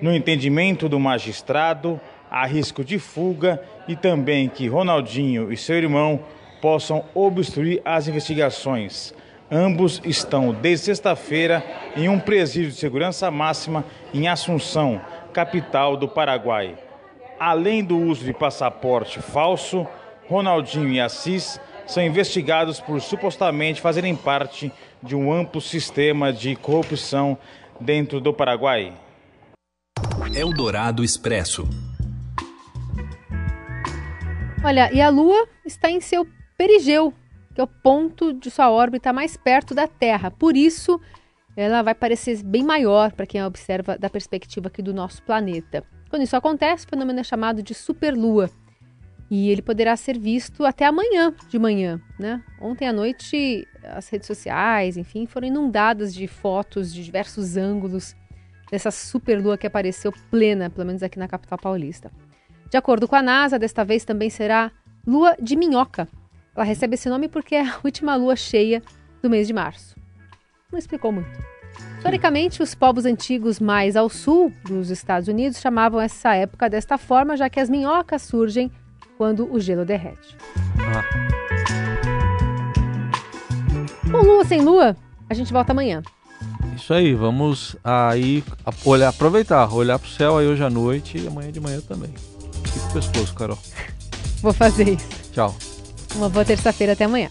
No 0.00 0.14
entendimento 0.14 0.88
do 0.88 1.00
magistrado, 1.00 2.00
há 2.30 2.46
risco 2.46 2.84
de 2.84 3.00
fuga 3.00 3.60
e 3.88 3.96
também 3.96 4.48
que 4.48 4.68
Ronaldinho 4.68 5.52
e 5.52 5.56
seu 5.56 5.74
irmão 5.74 6.20
possam 6.60 7.04
obstruir 7.14 7.82
as 7.84 8.06
investigações. 8.06 9.12
Ambos 9.50 10.00
estão 10.04 10.52
desde 10.52 10.84
sexta-feira 10.84 11.64
em 11.96 12.08
um 12.08 12.20
presídio 12.20 12.70
de 12.70 12.76
segurança 12.76 13.28
máxima 13.28 13.84
em 14.14 14.28
Assunção, 14.28 15.00
capital 15.32 15.96
do 15.96 16.06
Paraguai. 16.06 16.76
Além 17.44 17.82
do 17.82 17.98
uso 17.98 18.24
de 18.24 18.32
passaporte 18.32 19.20
falso, 19.20 19.84
Ronaldinho 20.28 20.90
e 20.90 21.00
Assis 21.00 21.60
são 21.88 22.00
investigados 22.00 22.78
por 22.78 23.00
supostamente 23.00 23.80
fazerem 23.80 24.14
parte 24.14 24.70
de 25.02 25.16
um 25.16 25.32
amplo 25.32 25.60
sistema 25.60 26.32
de 26.32 26.54
corrupção 26.54 27.36
dentro 27.80 28.20
do 28.20 28.32
Paraguai. 28.32 28.92
Eldorado 30.32 31.02
Expresso. 31.02 31.68
Olha, 34.64 34.92
e 34.92 35.00
a 35.00 35.08
Lua 35.08 35.48
está 35.66 35.90
em 35.90 36.00
seu 36.00 36.24
perigeu, 36.56 37.12
que 37.52 37.60
é 37.60 37.64
o 37.64 37.66
ponto 37.66 38.32
de 38.32 38.52
sua 38.52 38.70
órbita 38.70 39.12
mais 39.12 39.36
perto 39.36 39.74
da 39.74 39.88
Terra. 39.88 40.30
Por 40.30 40.56
isso, 40.56 41.00
ela 41.56 41.82
vai 41.82 41.92
parecer 41.96 42.40
bem 42.44 42.62
maior 42.62 43.10
para 43.10 43.26
quem 43.26 43.40
a 43.40 43.48
observa 43.48 43.98
da 43.98 44.08
perspectiva 44.08 44.68
aqui 44.68 44.80
do 44.80 44.94
nosso 44.94 45.20
planeta. 45.24 45.84
Quando 46.12 46.24
isso 46.24 46.36
acontece, 46.36 46.84
o 46.84 46.90
fenômeno 46.90 47.20
é 47.20 47.24
chamado 47.24 47.62
de 47.62 47.72
superlua. 47.72 48.50
E 49.30 49.48
ele 49.48 49.62
poderá 49.62 49.96
ser 49.96 50.18
visto 50.18 50.62
até 50.62 50.84
amanhã 50.84 51.34
de 51.48 51.58
manhã, 51.58 51.98
né? 52.18 52.44
Ontem 52.60 52.86
à 52.86 52.92
noite, 52.92 53.66
as 53.82 54.10
redes 54.10 54.26
sociais, 54.26 54.98
enfim, 54.98 55.24
foram 55.24 55.48
inundadas 55.48 56.12
de 56.12 56.26
fotos 56.26 56.92
de 56.92 57.02
diversos 57.02 57.56
ângulos 57.56 58.14
dessa 58.70 58.90
superlua 58.90 59.56
que 59.56 59.66
apareceu 59.66 60.12
plena, 60.30 60.68
pelo 60.68 60.86
menos 60.86 61.02
aqui 61.02 61.18
na 61.18 61.26
capital 61.26 61.58
paulista. 61.58 62.10
De 62.68 62.76
acordo 62.76 63.08
com 63.08 63.16
a 63.16 63.22
NASA, 63.22 63.58
desta 63.58 63.82
vez 63.82 64.04
também 64.04 64.28
será 64.28 64.70
lua 65.06 65.34
de 65.40 65.56
minhoca. 65.56 66.06
Ela 66.54 66.66
recebe 66.66 66.96
esse 66.96 67.08
nome 67.08 67.26
porque 67.26 67.54
é 67.54 67.66
a 67.66 67.80
última 67.82 68.16
lua 68.16 68.36
cheia 68.36 68.82
do 69.22 69.30
mês 69.30 69.46
de 69.46 69.54
março. 69.54 69.96
Não 70.70 70.78
explicou 70.78 71.10
muito. 71.10 71.40
Historicamente, 71.96 72.62
os 72.62 72.74
povos 72.74 73.04
antigos 73.04 73.60
mais 73.60 73.94
ao 73.94 74.08
sul 74.08 74.52
dos 74.64 74.90
Estados 74.90 75.28
Unidos 75.28 75.60
chamavam 75.60 76.00
essa 76.00 76.34
época 76.34 76.68
desta 76.68 76.98
forma, 76.98 77.36
já 77.36 77.48
que 77.48 77.60
as 77.60 77.70
minhocas 77.70 78.22
surgem 78.22 78.70
quando 79.16 79.48
o 79.52 79.60
gelo 79.60 79.84
derrete. 79.84 80.36
Ah. 80.80 81.04
Com 84.10 84.18
lua 84.18 84.44
sem 84.44 84.60
lua, 84.60 84.96
a 85.30 85.34
gente 85.34 85.52
volta 85.52 85.72
amanhã. 85.72 86.02
Isso 86.76 86.92
aí, 86.92 87.14
vamos 87.14 87.76
aí 87.84 88.42
olhar, 88.84 89.10
aproveitar, 89.10 89.72
olhar 89.72 89.98
pro 89.98 90.10
céu 90.10 90.38
aí 90.38 90.46
hoje 90.46 90.64
à 90.64 90.68
noite 90.68 91.18
e 91.18 91.26
amanhã 91.28 91.52
de 91.52 91.60
manhã 91.60 91.80
também. 91.80 92.12
Fica 92.64 92.86
o 92.88 92.92
pescoço, 92.92 93.34
Carol. 93.34 93.58
Vou 94.42 94.52
fazer 94.52 94.88
isso. 94.88 95.06
Tchau. 95.32 95.54
Uma 96.16 96.28
boa 96.28 96.44
terça-feira, 96.44 96.94
até 96.94 97.04
amanhã. 97.04 97.30